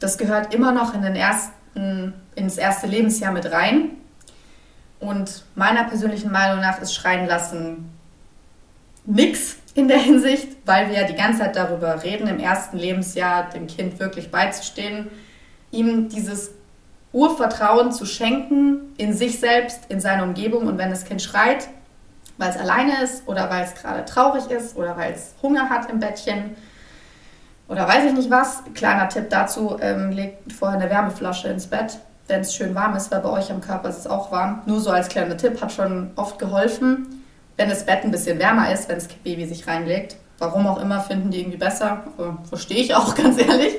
Das 0.00 0.18
gehört 0.18 0.52
immer 0.52 0.72
noch 0.72 0.94
in 0.94 1.02
den 1.02 1.14
ersten, 1.14 2.12
ins 2.34 2.58
erste 2.58 2.86
Lebensjahr 2.86 3.32
mit 3.32 3.50
rein. 3.50 3.90
Und 4.98 5.44
meiner 5.54 5.84
persönlichen 5.84 6.32
Meinung 6.32 6.60
nach 6.60 6.80
ist 6.80 6.94
Schreien 6.94 7.26
lassen 7.26 7.90
nix 9.06 9.56
in 9.74 9.88
der 9.88 9.98
Hinsicht, 9.98 10.48
weil 10.64 10.88
wir 10.88 11.00
ja 11.00 11.06
die 11.06 11.14
ganze 11.14 11.40
Zeit 11.40 11.56
darüber 11.56 12.02
reden, 12.02 12.26
im 12.26 12.38
ersten 12.38 12.78
Lebensjahr 12.78 13.50
dem 13.50 13.66
Kind 13.66 13.98
wirklich 13.98 14.30
beizustehen, 14.30 15.08
ihm 15.70 16.08
dieses 16.08 16.52
Urvertrauen 17.14 17.92
zu 17.92 18.04
schenken 18.04 18.92
in 18.98 19.14
sich 19.14 19.38
selbst, 19.38 19.82
in 19.88 20.00
seine 20.00 20.24
Umgebung. 20.24 20.66
Und 20.66 20.76
wenn 20.76 20.90
das 20.90 21.04
Kind 21.04 21.22
schreit, 21.22 21.68
weil 22.36 22.50
es 22.50 22.56
alleine 22.56 23.02
ist 23.02 23.26
oder 23.28 23.48
weil 23.48 23.64
es 23.64 23.74
gerade 23.74 24.04
traurig 24.04 24.50
ist 24.50 24.76
oder 24.76 24.96
weil 24.96 25.12
es 25.12 25.34
Hunger 25.40 25.70
hat 25.70 25.88
im 25.90 26.00
Bettchen 26.00 26.56
oder 27.68 27.88
weiß 27.88 28.04
ich 28.06 28.12
nicht 28.12 28.30
was, 28.30 28.62
kleiner 28.74 29.08
Tipp 29.08 29.30
dazu, 29.30 29.78
ähm, 29.80 30.10
legt 30.10 30.52
vorher 30.52 30.78
eine 30.78 30.90
Wärmeflasche 30.90 31.48
ins 31.48 31.68
Bett, 31.68 31.98
wenn 32.26 32.40
es 32.40 32.54
schön 32.54 32.74
warm 32.74 32.96
ist, 32.96 33.10
weil 33.10 33.20
bei 33.20 33.30
euch 33.30 33.50
am 33.50 33.60
Körper 33.60 33.88
ist 33.88 33.98
es 33.98 34.06
auch 34.06 34.32
warm. 34.32 34.62
Nur 34.66 34.80
so 34.80 34.90
als 34.90 35.08
kleiner 35.08 35.36
Tipp, 35.36 35.62
hat 35.62 35.72
schon 35.72 36.10
oft 36.16 36.38
geholfen. 36.38 37.22
Wenn 37.56 37.68
das 37.70 37.86
Bett 37.86 38.02
ein 38.02 38.10
bisschen 38.10 38.38
wärmer 38.40 38.72
ist, 38.72 38.88
wenn 38.88 38.96
das 38.96 39.06
Baby 39.06 39.46
sich 39.46 39.66
reinlegt, 39.66 40.16
warum 40.38 40.66
auch 40.66 40.80
immer, 40.80 41.00
finden 41.00 41.30
die 41.30 41.40
irgendwie 41.40 41.58
besser, 41.58 42.02
verstehe 42.48 42.78
ich 42.78 42.94
auch 42.94 43.14
ganz 43.16 43.40
ehrlich, 43.40 43.76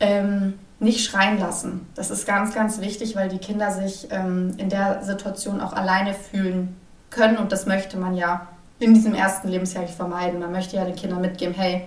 ähm, 0.00 0.54
nicht 0.78 1.04
schreien 1.08 1.38
lassen. 1.38 1.86
Das 1.94 2.10
ist 2.10 2.26
ganz, 2.26 2.54
ganz 2.54 2.80
wichtig, 2.80 3.16
weil 3.16 3.28
die 3.28 3.38
Kinder 3.38 3.70
sich 3.70 4.08
ähm, 4.10 4.54
in 4.58 4.68
der 4.68 5.02
Situation 5.02 5.60
auch 5.60 5.72
alleine 5.72 6.12
fühlen 6.14 6.76
können 7.10 7.38
und 7.38 7.52
das 7.52 7.66
möchte 7.66 7.96
man 7.96 8.14
ja 8.14 8.46
in 8.78 8.92
diesem 8.92 9.14
ersten 9.14 9.48
Lebensjahr 9.48 9.84
nicht 9.84 9.94
vermeiden. 9.94 10.40
Man 10.40 10.52
möchte 10.52 10.76
ja 10.76 10.84
den 10.84 10.96
Kindern 10.96 11.22
mitgeben, 11.22 11.54
hey, 11.54 11.86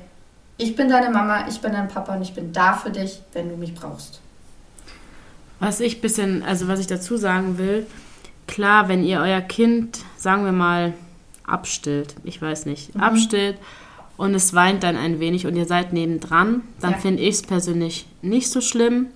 ich 0.58 0.76
bin 0.76 0.90
deine 0.90 1.10
Mama, 1.12 1.48
ich 1.48 1.62
bin 1.62 1.72
dein 1.72 1.88
Papa 1.88 2.16
und 2.16 2.22
ich 2.22 2.34
bin 2.34 2.52
da 2.52 2.74
für 2.74 2.90
dich, 2.90 3.22
wenn 3.34 3.50
du 3.50 3.56
mich 3.56 3.76
brauchst. 3.76 4.22
Was 5.60 5.80
ich 5.82 6.02
bisschen, 6.02 6.44
also 6.44 6.68
was 6.68 6.80
ich 6.80 6.88
dazu 6.88 7.16
sagen 7.18 7.58
will, 7.58 7.86
klar, 8.48 8.88
wenn 8.88 9.04
ihr 9.04 9.20
euer 9.20 9.42
Kind, 9.42 10.00
sagen 10.18 10.46
wir 10.46 10.52
mal, 10.52 10.94
abstillt, 11.46 12.16
ich 12.24 12.42
weiß 12.42 12.66
nicht, 12.66 12.96
Mhm. 12.96 13.02
abstillt 13.02 13.58
und 14.20 14.36
es 14.36 14.54
weint 14.54 14.84
dann 14.84 14.98
ein 14.98 15.22
wenig 15.22 15.48
und 15.48 15.56
ihr 15.56 15.66
seid 15.66 15.94
nebendran, 15.94 16.62
dann 16.82 16.92
Ja. 16.92 16.98
finde 16.98 17.24
ich 17.24 17.36
es 17.36 17.42
persönlich 17.42 18.06
nicht 18.22 18.52
so 18.52 18.60
schlimm, 18.60 19.08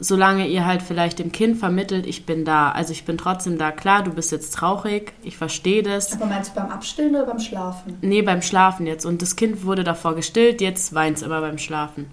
solange 0.00 0.48
ihr 0.48 0.66
halt 0.66 0.82
vielleicht 0.82 1.20
dem 1.20 1.30
Kind 1.30 1.58
vermittelt, 1.58 2.04
ich 2.04 2.26
bin 2.26 2.44
da. 2.44 2.72
Also 2.72 2.90
ich 2.92 3.04
bin 3.04 3.16
trotzdem 3.16 3.56
da. 3.56 3.70
Klar, 3.70 4.02
du 4.02 4.10
bist 4.12 4.32
jetzt 4.32 4.50
traurig, 4.52 5.12
ich 5.22 5.36
verstehe 5.36 5.84
das. 5.84 6.12
Aber 6.14 6.26
meinst 6.26 6.50
du 6.50 6.60
beim 6.60 6.70
Abstillen 6.72 7.14
oder 7.14 7.26
beim 7.26 7.38
Schlafen? 7.38 7.96
Nee, 8.00 8.22
beim 8.22 8.42
Schlafen 8.42 8.86
jetzt. 8.88 9.06
Und 9.06 9.22
das 9.22 9.36
Kind 9.36 9.64
wurde 9.64 9.84
davor 9.84 10.16
gestillt, 10.16 10.60
jetzt 10.60 10.92
weint 10.94 11.18
es 11.18 11.22
immer 11.22 11.40
beim 11.40 11.58
Schlafen. 11.58 12.06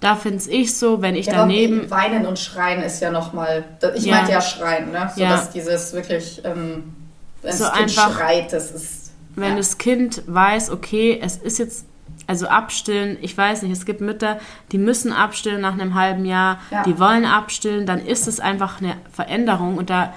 Da 0.00 0.14
finde 0.14 0.44
ich 0.50 0.76
so, 0.76 1.00
wenn 1.00 1.14
ich 1.14 1.24
Ja, 1.24 1.32
daneben. 1.36 1.90
Weinen 1.90 2.26
und 2.26 2.38
Schreien 2.38 2.82
ist 2.82 3.00
ja 3.00 3.10
nochmal. 3.10 3.64
Ich 3.94 4.04
Ja. 4.04 4.16
meinte 4.16 4.32
ja 4.32 4.42
Schreien, 4.42 4.92
ne? 4.92 5.10
So 5.14 5.22
Ja. 5.22 5.30
dass 5.30 5.50
dieses 5.52 5.94
wirklich, 5.94 6.42
ähm, 6.44 6.92
wenn 7.40 7.52
So 7.56 7.64
das 7.64 7.72
Kind 7.72 7.82
einfach- 7.98 8.14
schreit, 8.18 8.52
das 8.52 8.70
ist. 8.72 9.05
Wenn 9.36 9.50
ja. 9.50 9.56
das 9.56 9.78
Kind 9.78 10.22
weiß, 10.26 10.70
okay, 10.70 11.18
es 11.22 11.36
ist 11.36 11.58
jetzt, 11.58 11.86
also 12.26 12.48
abstillen, 12.48 13.18
ich 13.20 13.36
weiß 13.36 13.62
nicht, 13.62 13.72
es 13.72 13.84
gibt 13.86 14.00
Mütter, 14.00 14.38
die 14.72 14.78
müssen 14.78 15.12
abstillen 15.12 15.60
nach 15.60 15.74
einem 15.74 15.94
halben 15.94 16.24
Jahr, 16.24 16.58
Ja. 16.70 16.82
die 16.82 16.98
wollen 16.98 17.24
abstillen, 17.24 17.86
dann 17.86 18.04
ist 18.04 18.26
es 18.26 18.40
einfach 18.40 18.80
eine 18.80 18.96
Veränderung 19.12 19.76
und 19.76 19.90
da 19.90 20.12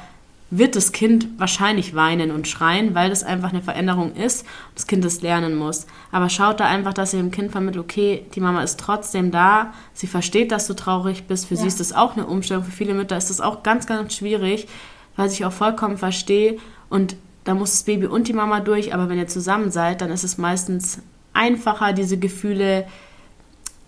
wird 0.52 0.76
das 0.76 0.92
Kind 0.94 1.28
wahrscheinlich 1.38 1.94
weinen 1.94 2.32
und 2.32 2.48
schreien, 2.48 2.96
weil 2.96 3.12
das 3.12 3.24
einfach 3.24 3.50
eine 3.52 3.62
Veränderung 3.62 4.16
ist 4.16 4.42
und 4.70 4.76
das 4.78 4.88
Kind 4.88 5.06
es 5.06 5.22
lernen 5.22 5.56
muss. 5.56 5.86
Aber 6.12 6.28
schaut 6.30 6.60
da 6.60 6.66
einfach, 6.66 6.94
dass 6.96 7.14
ihr 7.14 7.20
dem 7.20 7.30
Kind 7.30 7.52
vermittelt, 7.52 7.84
okay, 7.84 8.26
die 8.34 8.40
Mama 8.40 8.64
ist 8.64 8.80
trotzdem 8.80 9.30
da, 9.30 9.74
sie 9.94 10.08
versteht, 10.08 10.52
dass 10.52 10.66
du 10.66 10.74
traurig 10.74 11.28
bist, 11.28 11.46
für 11.46 11.54
Ja. 11.54 11.62
sie 11.62 11.68
ist 11.68 11.80
das 11.80 11.94
auch 11.94 12.14
eine 12.18 12.26
Umstellung, 12.26 12.64
für 12.64 12.72
viele 12.72 12.96
Mütter 12.96 13.16
ist 13.16 13.30
das 13.30 13.42
auch 13.42 13.62
ganz, 13.62 13.86
ganz 13.86 14.16
schwierig, 14.16 14.68
was 15.16 15.34
ich 15.34 15.46
auch 15.46 15.52
vollkommen 15.54 15.98
verstehe 16.00 16.58
und 16.90 17.16
da 17.50 17.56
muss 17.56 17.72
das 17.72 17.82
Baby 17.82 18.06
und 18.06 18.28
die 18.28 18.34
Mama 18.34 18.60
durch, 18.60 18.94
aber 18.94 19.10
wenn 19.10 19.18
ihr 19.18 19.28
zusammen 19.28 19.72
seid, 19.72 20.02
dann 20.02 20.12
ist 20.12 20.24
es 20.24 20.38
meistens 20.38 21.02
einfacher, 21.34 21.94
diese 21.94 22.20
Gefühle 22.20 22.86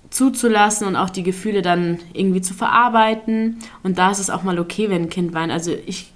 zuzulassen 0.10 0.88
und 0.88 0.96
auch 0.96 1.12
die 1.12 1.22
Gefühle 1.22 1.62
dann 1.62 2.00
irgendwie 2.12 2.42
zu 2.42 2.56
verarbeiten. 2.56 3.60
Und 3.84 4.00
da 4.00 4.10
ist 4.10 4.18
es 4.18 4.32
auch 4.32 4.42
mal 4.42 4.58
okay, 4.58 4.90
wenn 4.90 5.04
ein 5.04 5.10
Kind 5.10 5.36
weint. 5.36 5.52
Also 5.52 5.76
ich 5.86 6.12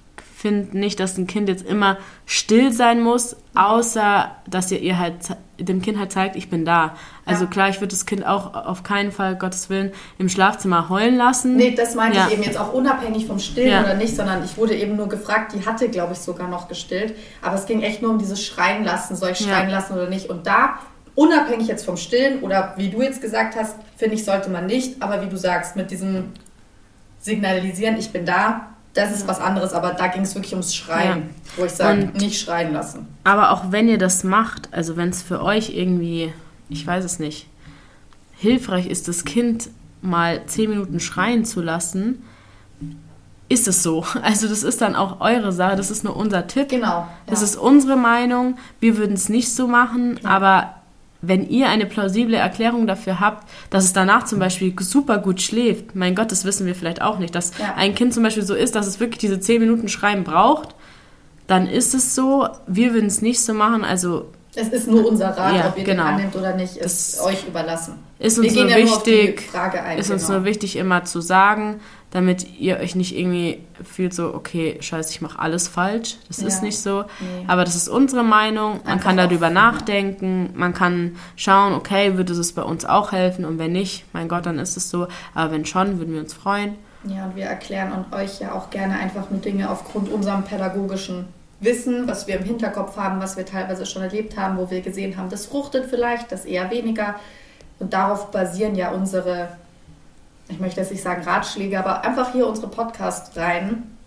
finde 0.46 0.78
nicht, 0.78 1.00
dass 1.00 1.18
ein 1.18 1.26
Kind 1.26 1.50
jetzt 1.50 1.66
immer 1.66 1.98
still 2.28 2.72
sein 2.72 3.02
muss, 3.02 3.36
außer 3.56 4.30
dass 4.48 4.72
ihr 4.72 4.80
ihr 4.80 5.00
halt 5.00 5.16
dem 5.60 5.82
Kind 5.82 5.98
halt 5.98 6.12
zeigt, 6.12 6.36
ich 6.36 6.50
bin 6.50 6.66
da. 6.66 6.96
Also 7.26 7.46
Ja. 7.46 7.50
klar, 7.50 7.70
ich 7.70 7.78
würde 7.78 7.88
das 7.92 8.06
Kind 8.06 8.26
auch 8.28 8.54
auf 8.54 8.84
keinen 8.84 9.12
Fall, 9.12 9.36
Gottes 9.38 9.70
Willen, 9.70 9.92
im 10.20 10.30
Schlafzimmer 10.30 10.90
heulen 10.90 11.16
lassen. 11.16 11.56
Nee, 11.56 11.74
das 11.74 11.96
meinte 11.96 12.18
Ja. 12.18 12.28
ich 12.28 12.34
eben 12.34 12.44
jetzt 12.44 12.58
auch 12.60 12.74
unabhängig 12.74 13.26
vom 13.26 13.40
Stillen 13.40 13.72
Ja. 13.72 13.84
oder 13.84 13.96
nicht, 13.96 14.16
sondern 14.16 14.44
ich 14.44 14.58
wurde 14.58 14.76
eben 14.76 14.96
nur 14.96 15.08
gefragt, 15.10 15.54
die 15.56 15.66
hatte, 15.66 15.90
glaube 15.90 16.14
ich, 16.14 16.20
sogar 16.20 16.48
noch 16.50 16.68
gestillt. 16.68 17.16
Aber 17.42 17.56
es 17.56 17.66
ging 17.66 17.82
echt 17.82 18.02
nur 18.02 18.12
um 18.12 18.20
dieses 18.20 18.44
Schreien 18.46 18.84
lassen, 18.84 19.16
soll 19.16 19.32
ich 19.32 19.40
schreien 19.40 19.70
lassen 19.70 19.94
oder 19.94 20.10
nicht. 20.10 20.30
Und 20.30 20.46
da, 20.46 20.78
unabhängig 21.16 21.68
jetzt 21.68 21.86
vom 21.86 21.98
Stillen 21.98 22.42
oder 22.42 22.74
wie 22.78 22.90
du 22.90 23.02
jetzt 23.02 23.22
gesagt 23.22 23.56
hast, 23.56 23.78
finde 23.98 24.16
ich, 24.16 24.26
sollte 24.26 24.50
man 24.50 24.66
nicht. 24.68 25.02
Aber 25.02 25.22
wie 25.24 25.30
du 25.30 25.38
sagst, 25.38 25.76
mit 25.78 25.90
diesem 25.90 26.34
Signalisieren, 27.20 27.98
ich 27.98 28.12
bin 28.12 28.26
da, 28.26 28.68
das 28.96 29.12
ist 29.12 29.28
was 29.28 29.40
anderes. 29.40 29.74
Aber 29.74 29.92
da 29.92 30.08
ging 30.08 30.24
es 30.24 30.34
wirklich 30.34 30.54
ums 30.54 30.74
Schreien, 30.74 31.30
wo 31.58 31.66
ich 31.66 31.74
sage, 31.74 32.12
nicht 32.18 32.42
schreien 32.42 32.74
lassen. 32.74 33.08
Aber 33.24 33.52
auch 33.52 33.72
wenn 33.72 33.88
ihr 33.88 34.00
das 34.00 34.24
macht, 34.24 34.70
also 34.74 34.98
wenn 34.98 35.10
es 35.10 35.22
für 35.22 35.44
euch 35.44 35.70
irgendwie, 35.76 36.34
ich 36.70 36.88
weiß 36.88 37.06
es 37.06 37.20
nicht, 37.20 37.48
hilfreich 38.38 38.88
ist, 38.88 39.08
das 39.08 39.26
Kind 39.26 39.70
mal 40.02 40.46
zehn 40.48 40.70
Minuten 40.70 41.00
schreien 41.00 41.46
zu 41.46 41.62
lassen, 41.62 42.24
ist 43.50 43.68
es 43.68 43.84
so. 43.84 44.06
Also 44.22 44.48
das 44.48 44.64
ist 44.64 44.82
dann 44.82 44.96
auch 44.96 45.22
eure 45.22 45.52
Sache, 45.52 45.76
das 45.76 45.92
ist 45.92 46.04
nur 46.04 46.16
unser 46.16 46.48
Tipp. 46.48 46.70
Genau. 46.70 47.08
Das 47.28 47.42
ja. 47.42 47.46
ist 47.46 47.58
unsere 47.58 47.98
Meinung. 47.98 48.58
Wir 48.80 48.98
würden 48.98 49.14
es 49.14 49.30
nicht 49.30 49.54
so 49.54 49.68
machen, 49.68 50.20
aber 50.26 50.76
wenn 51.28 51.48
ihr 51.50 51.70
eine 51.70 51.86
plausible 51.86 52.36
Erklärung 52.36 52.88
dafür 52.88 53.20
habt, 53.20 53.48
dass 53.70 53.84
es 53.86 53.94
danach 53.94 54.24
zum 54.26 54.40
Beispiel 54.40 54.74
super 54.80 55.18
gut 55.20 55.42
schläft, 55.42 55.96
mein 55.96 56.16
Gott, 56.16 56.32
das 56.32 56.46
wissen 56.46 56.66
wir 56.66 56.76
vielleicht 56.76 57.02
auch 57.02 57.20
nicht, 57.20 57.34
dass 57.36 57.58
Ja. 57.58 57.74
ein 57.76 57.96
Kind 57.96 58.14
zum 58.14 58.24
Beispiel 58.24 58.44
so 58.44 58.56
ist, 58.56 58.76
dass 58.76 58.88
es 58.88 59.00
wirklich 59.00 59.20
diese 59.20 59.40
10 59.40 59.62
Minuten 59.62 59.88
Schreiben 59.88 60.24
braucht, 60.24 60.76
dann 61.48 61.68
ist 61.68 61.94
es 61.94 62.16
so. 62.16 62.48
Wir 62.68 62.94
würden 62.94 63.06
es 63.08 63.22
nicht 63.22 63.40
so 63.42 63.54
machen. 63.54 63.84
Also 63.84 64.32
Es 64.56 64.70
ist 64.70 64.88
nur 64.88 65.08
unser 65.08 65.30
Rat, 65.38 65.56
Ja, 65.56 65.68
ob 65.70 65.78
ihr 65.78 65.84
genau. 65.84 66.04
den 66.06 66.14
annimmt 66.16 66.36
oder 66.36 66.56
nicht, 66.56 66.78
ist 66.78 67.16
Das 67.18 67.24
euch 67.26 67.46
überlassen. 67.48 67.96
ist 68.20 68.38
Wir 68.38 68.46
uns 68.46 68.54
gehen 68.54 68.68
nur 68.68 68.78
ja 68.78 68.86
nur 68.86 68.96
auf 68.96 69.04
die 69.04 69.12
wichtig, 69.12 69.42
Frage 69.52 69.84
ein. 69.84 69.98
ist 69.98 70.10
uns 70.10 70.26
genau. 70.28 70.40
nur 70.40 70.46
wichtig 70.46 70.76
immer 70.78 71.04
zu 71.04 71.20
sagen, 71.22 71.82
damit 72.16 72.60
ihr 72.60 72.78
euch 72.78 72.96
nicht 72.96 73.18
irgendwie 73.18 73.60
fühlt 73.84 74.14
so, 74.14 74.34
okay, 74.34 74.78
scheiße, 74.80 75.12
ich 75.12 75.22
mache 75.22 75.38
alles 75.38 75.68
falsch. 75.68 76.16
Das 76.30 76.40
ist 76.40 76.60
Ja. 76.60 76.64
nicht 76.64 76.80
so. 76.80 77.02
Nee. 77.20 77.46
Aber 77.48 77.66
das 77.66 77.76
ist 77.76 77.90
unsere 77.90 78.24
Meinung. 78.24 78.80
Man 78.84 78.94
Einfach 78.94 79.04
kann 79.10 79.18
darüber 79.18 79.48
offen, 79.48 79.54
nachdenken. 79.54 80.50
Man 80.56 80.74
kann 80.74 81.18
schauen, 81.36 81.74
okay, 81.74 82.16
würde 82.16 82.32
es 82.32 82.54
bei 82.54 82.62
uns 82.64 82.86
auch 82.86 83.12
helfen? 83.12 83.44
Und 83.44 83.60
wenn 83.60 83.74
nicht, 83.74 84.06
mein 84.14 84.30
Gott, 84.30 84.46
dann 84.46 84.60
ist 84.60 84.78
es 84.78 84.90
so. 84.90 85.08
Aber 85.34 85.52
wenn 85.52 85.66
schon, 85.66 86.00
würden 86.00 86.14
wir 86.14 86.22
uns 86.22 86.34
freuen. 86.34 86.76
Ja, 87.04 87.26
und 87.26 87.36
wir 87.36 87.46
erklären 87.46 87.92
und 87.92 88.16
euch 88.16 88.40
ja 88.40 88.54
auch 88.54 88.70
gerne 88.70 88.98
einfach 88.98 89.30
nur 89.30 89.42
Dinge 89.42 89.70
aufgrund 89.70 90.10
unserem 90.10 90.44
pädagogischen 90.44 91.28
Wissen, 91.60 92.08
was 92.08 92.28
wir 92.28 92.38
im 92.38 92.44
Hinterkopf 92.46 92.96
haben, 92.96 93.22
was 93.22 93.36
wir 93.36 93.46
teilweise 93.46 93.86
schon 93.86 94.02
erlebt 94.04 94.38
haben, 94.38 94.58
wo 94.58 94.72
wir 94.72 94.80
gesehen 94.82 95.18
haben, 95.18 95.30
das 95.30 95.46
fruchtet 95.48 95.88
vielleicht, 95.90 96.32
das 96.32 96.46
eher 96.46 96.72
weniger. 96.72 97.16
Und 97.80 97.94
darauf 97.94 98.32
basieren 98.32 98.76
ja 98.76 98.92
unsere, 98.92 99.50
ich 100.48 100.60
möchte 100.60 100.80
jetzt 100.80 100.92
nicht 100.92 101.04
sagen 101.04 101.24
Ratschläge, 101.24 101.80
aber 101.80 102.04
einfach 102.04 102.32
hier 102.32 102.48
unsere 102.48 102.68
Podcast 102.68 103.36
rein 103.38 103.98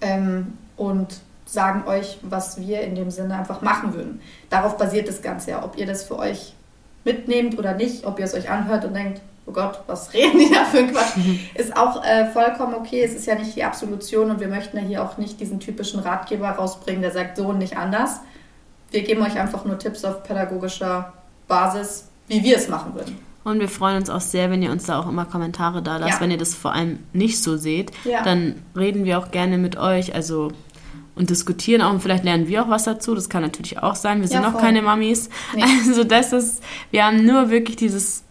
ähm, 0.00 0.58
und 0.76 1.20
sagen 1.46 1.86
euch, 1.86 2.18
was 2.22 2.58
wir 2.60 2.80
in 2.80 2.94
dem 2.94 3.10
Sinne 3.10 3.36
einfach 3.36 3.60
machen 3.60 3.94
würden. 3.94 4.20
Darauf 4.50 4.76
basiert 4.76 5.08
das 5.08 5.20
Ganze 5.20 5.52
ja, 5.52 5.64
ob 5.64 5.76
ihr 5.76 5.86
das 5.86 6.04
für 6.04 6.18
euch 6.18 6.54
mitnehmt 7.04 7.58
oder 7.58 7.74
nicht, 7.74 8.06
ob 8.06 8.18
ihr 8.18 8.24
es 8.24 8.34
euch 8.34 8.48
anhört 8.48 8.84
und 8.84 8.94
denkt, 8.94 9.20
oh 9.46 9.52
Gott, 9.52 9.82
was 9.86 10.12
reden 10.14 10.38
die 10.38 10.50
da 10.52 10.64
für 10.64 10.78
ein 10.78 10.90
Quatsch, 10.90 11.16
ist 11.54 11.76
auch 11.76 12.02
äh, 12.02 12.26
vollkommen 12.26 12.74
okay. 12.74 13.02
Es 13.02 13.14
ist 13.14 13.26
ja 13.26 13.34
nicht 13.34 13.54
die 13.54 13.64
Absolution 13.64 14.30
und 14.30 14.40
wir 14.40 14.48
möchten 14.48 14.76
ja 14.76 14.82
hier 14.82 15.04
auch 15.04 15.18
nicht 15.18 15.38
diesen 15.38 15.60
typischen 15.60 16.00
Ratgeber 16.00 16.50
rausbringen, 16.50 17.02
der 17.02 17.10
sagt 17.10 17.36
so 17.36 17.48
und 17.48 17.58
nicht 17.58 17.76
anders. 17.76 18.20
Wir 18.90 19.02
geben 19.02 19.22
euch 19.22 19.38
einfach 19.38 19.64
nur 19.64 19.78
Tipps 19.78 20.04
auf 20.04 20.22
pädagogischer 20.22 21.12
Basis, 21.46 22.08
wie 22.26 22.42
wir 22.42 22.56
es 22.56 22.68
machen 22.68 22.94
würden. 22.94 23.18
Und 23.44 23.60
wir 23.60 23.68
freuen 23.68 23.98
uns 23.98 24.08
auch 24.10 24.22
sehr, 24.22 24.50
wenn 24.50 24.62
ihr 24.62 24.70
uns 24.72 24.84
da 24.84 24.98
auch 24.98 25.08
immer 25.08 25.26
Kommentare 25.26 25.82
da 25.82 25.98
lasst. 25.98 26.14
Ja. 26.14 26.20
Wenn 26.20 26.30
ihr 26.30 26.38
das 26.38 26.54
vor 26.54 26.72
allem 26.72 26.98
nicht 27.12 27.42
so 27.42 27.56
seht, 27.58 27.92
Ja. 28.04 28.22
dann 28.22 28.54
reden 28.76 29.04
wir 29.04 29.18
auch 29.18 29.30
gerne 29.30 29.58
mit 29.58 29.76
euch. 29.76 30.14
Also 30.14 30.50
und 31.16 31.30
diskutieren 31.30 31.80
auch 31.80 31.92
und 31.92 32.00
vielleicht 32.00 32.24
lernen 32.24 32.48
wir 32.48 32.64
auch 32.64 32.70
was 32.70 32.84
dazu. 32.84 33.14
Das 33.14 33.28
kann 33.28 33.42
natürlich 33.42 33.78
auch 33.80 33.94
sein. 33.94 34.20
Wir 34.20 34.26
sind 34.28 34.38
Ja, 34.38 34.42
noch 34.46 34.52
voll. 34.52 34.62
keine 34.62 34.82
Mamis. 34.82 35.28
Nee. 35.54 35.62
Also 35.86 36.02
das 36.02 36.32
ist, 36.32 36.62
wir 36.90 37.04
haben 37.04 37.24
nur 37.24 37.50
wirklich 37.50 37.76
dieses, 37.76 38.24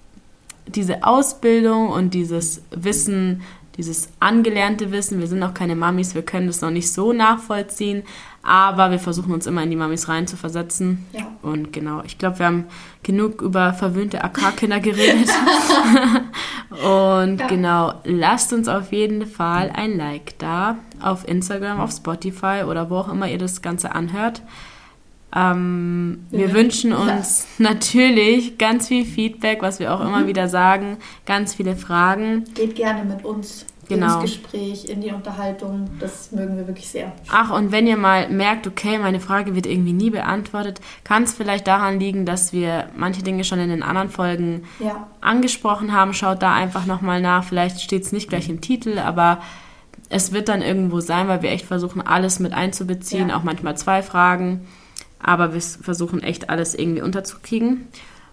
diese 0.67 1.05
Ausbildung 1.05 1.89
und 1.89 2.13
dieses 2.13 2.61
Wissen, 2.71 3.41
dieses 3.77 4.09
angelernte 4.19 4.91
Wissen. 4.91 5.19
Wir 5.19 5.27
sind 5.27 5.39
noch 5.39 5.53
keine 5.53 5.75
Mamis, 5.75 6.15
wir 6.15 6.21
können 6.23 6.47
das 6.47 6.61
noch 6.61 6.69
nicht 6.69 6.91
so 6.91 7.11
nachvollziehen, 7.13 8.03
aber 8.43 8.91
wir 8.91 8.99
versuchen 8.99 9.33
uns 9.33 9.47
immer 9.47 9.63
in 9.63 9.69
die 9.69 9.75
Mamis 9.75 10.07
reinzuversetzen. 10.09 11.05
Ja. 11.13 11.27
Und 11.41 11.73
genau, 11.73 12.01
ich 12.05 12.17
glaube, 12.17 12.39
wir 12.39 12.45
haben 12.45 12.65
genug 13.01 13.41
über 13.41 13.73
verwöhnte 13.73 14.23
AK-Kinder 14.23 14.79
geredet. 14.79 15.29
Und 16.83 17.39
Ja. 17.39 17.47
genau, 17.47 17.93
lasst 18.03 18.51
uns 18.53 18.67
auf 18.67 18.91
jeden 18.91 19.25
Fall 19.27 19.71
ein 19.73 19.97
Like 19.97 20.37
da 20.39 20.77
auf 21.01 21.27
Instagram, 21.27 21.79
auf 21.79 21.91
Spotify 21.91 22.63
oder 22.67 22.89
wo 22.89 22.97
auch 22.97 23.09
immer 23.09 23.27
ihr 23.27 23.37
das 23.37 23.61
Ganze 23.61 23.93
anhört. 23.95 24.41
Ähm, 25.35 26.25
wir 26.29 26.47
Ja. 26.47 26.53
wünschen 26.53 26.93
uns 26.93 27.47
natürlich 27.57 28.57
ganz 28.57 28.87
viel 28.87 29.05
Feedback, 29.05 29.61
was 29.61 29.79
wir 29.79 29.93
auch 29.93 29.99
Mhm. 30.01 30.07
immer 30.07 30.27
wieder 30.27 30.47
sagen, 30.47 30.97
ganz 31.25 31.55
viele 31.55 31.75
Fragen. 31.75 32.43
Geht 32.53 32.75
gerne 32.75 33.03
mit 33.03 33.25
uns 33.25 33.65
Genau. 33.89 34.21
ins 34.21 34.31
Gespräch, 34.31 34.85
in 34.85 35.01
die 35.01 35.11
Unterhaltung. 35.11 35.89
Das 35.99 36.31
mögen 36.31 36.55
wir 36.55 36.67
wirklich 36.67 36.87
sehr. 36.87 37.11
Ach, 37.29 37.51
und 37.51 37.71
wenn 37.73 37.85
ihr 37.85 37.97
mal 37.97 38.29
merkt, 38.29 38.65
okay, 38.65 38.97
meine 38.97 39.19
Frage 39.19 39.55
wird 39.55 39.65
irgendwie 39.65 39.91
nie 39.91 40.09
beantwortet, 40.09 40.79
kann 41.03 41.23
es 41.23 41.33
vielleicht 41.33 41.67
daran 41.67 41.99
liegen, 41.99 42.25
dass 42.25 42.53
wir 42.53 42.87
manche 42.95 43.23
Dinge 43.23 43.43
schon 43.43 43.59
in 43.59 43.69
den 43.69 43.83
anderen 43.83 44.09
Folgen 44.09 44.63
Ja. 44.79 45.07
angesprochen 45.19 45.91
haben. 45.93 46.13
Schaut 46.13 46.41
da 46.41 46.53
einfach 46.53 46.85
nochmal 46.85 47.21
nach. 47.21 47.43
Vielleicht 47.43 47.81
steht 47.81 48.03
es 48.03 48.11
nicht 48.13 48.29
gleich 48.29 48.47
im 48.49 48.61
Titel, 48.61 48.97
aber 48.99 49.39
es 50.09 50.31
wird 50.31 50.47
dann 50.47 50.61
irgendwo 50.61 50.99
sein, 51.01 51.27
weil 51.27 51.41
wir 51.41 51.51
echt 51.51 51.65
versuchen, 51.65 52.01
alles 52.01 52.39
mit 52.39 52.53
einzubeziehen, 52.53 53.29
Ja. 53.29 53.37
auch 53.37 53.43
manchmal 53.43 53.75
zwei 53.77 54.01
Fragen. 54.01 54.61
Aber 55.23 55.53
wir 55.53 55.61
versuchen 55.61 56.21
echt 56.21 56.49
alles 56.49 56.75
irgendwie 56.75 57.01
unterzukriegen. 57.01 57.87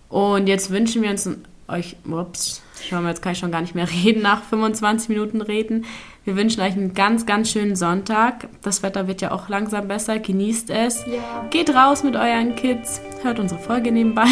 Und 0.08 0.48
jetzt 0.48 0.70
wünschen 0.70 1.02
wir 1.02 1.10
uns 1.10 1.28
euch, 1.68 1.96
ups, 2.04 2.62
schau 2.88 3.00
mal, 3.00 3.10
jetzt 3.10 3.22
kann 3.22 3.32
ich 3.32 3.38
schon 3.38 3.52
gar 3.52 3.60
nicht 3.60 3.74
mehr 3.74 3.88
reden, 4.04 4.22
nach 4.22 4.42
25 4.42 5.08
Minuten 5.08 5.40
reden. 5.40 5.86
Wir 6.24 6.36
wünschen 6.36 6.60
euch 6.60 6.72
einen 6.72 6.92
ganz, 6.92 7.24
ganz 7.24 7.50
schönen 7.50 7.76
Sonntag. 7.76 8.48
Das 8.62 8.82
Wetter 8.82 9.08
wird 9.08 9.22
ja 9.22 9.30
auch 9.30 9.48
langsam 9.48 9.88
besser. 9.88 10.18
Genießt 10.18 10.68
es. 10.70 11.06
Ja. 11.06 11.46
Geht 11.48 11.74
raus 11.74 12.04
mit 12.04 12.14
euren 12.14 12.54
Kids, 12.56 13.00
hört 13.22 13.38
unsere 13.38 13.60
Folge 13.60 13.90
nebenbei. 13.90 14.26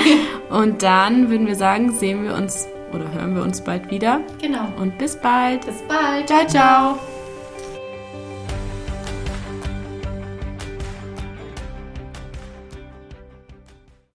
Und 0.48 0.82
dann 0.82 1.28
würden 1.28 1.46
wir 1.46 1.56
sagen, 1.56 1.92
sehen 1.92 2.24
wir 2.24 2.34
uns 2.34 2.66
oder 2.92 3.12
hören 3.12 3.34
wir 3.34 3.42
uns 3.42 3.60
bald 3.60 3.90
wieder. 3.90 4.20
Genau. 4.40 4.68
Und 4.80 4.96
bis 4.98 5.16
bald. 5.16 5.66
Bis 5.66 5.82
bald. 5.82 6.28
Ciao, 6.28 6.46
ciao. 6.46 7.13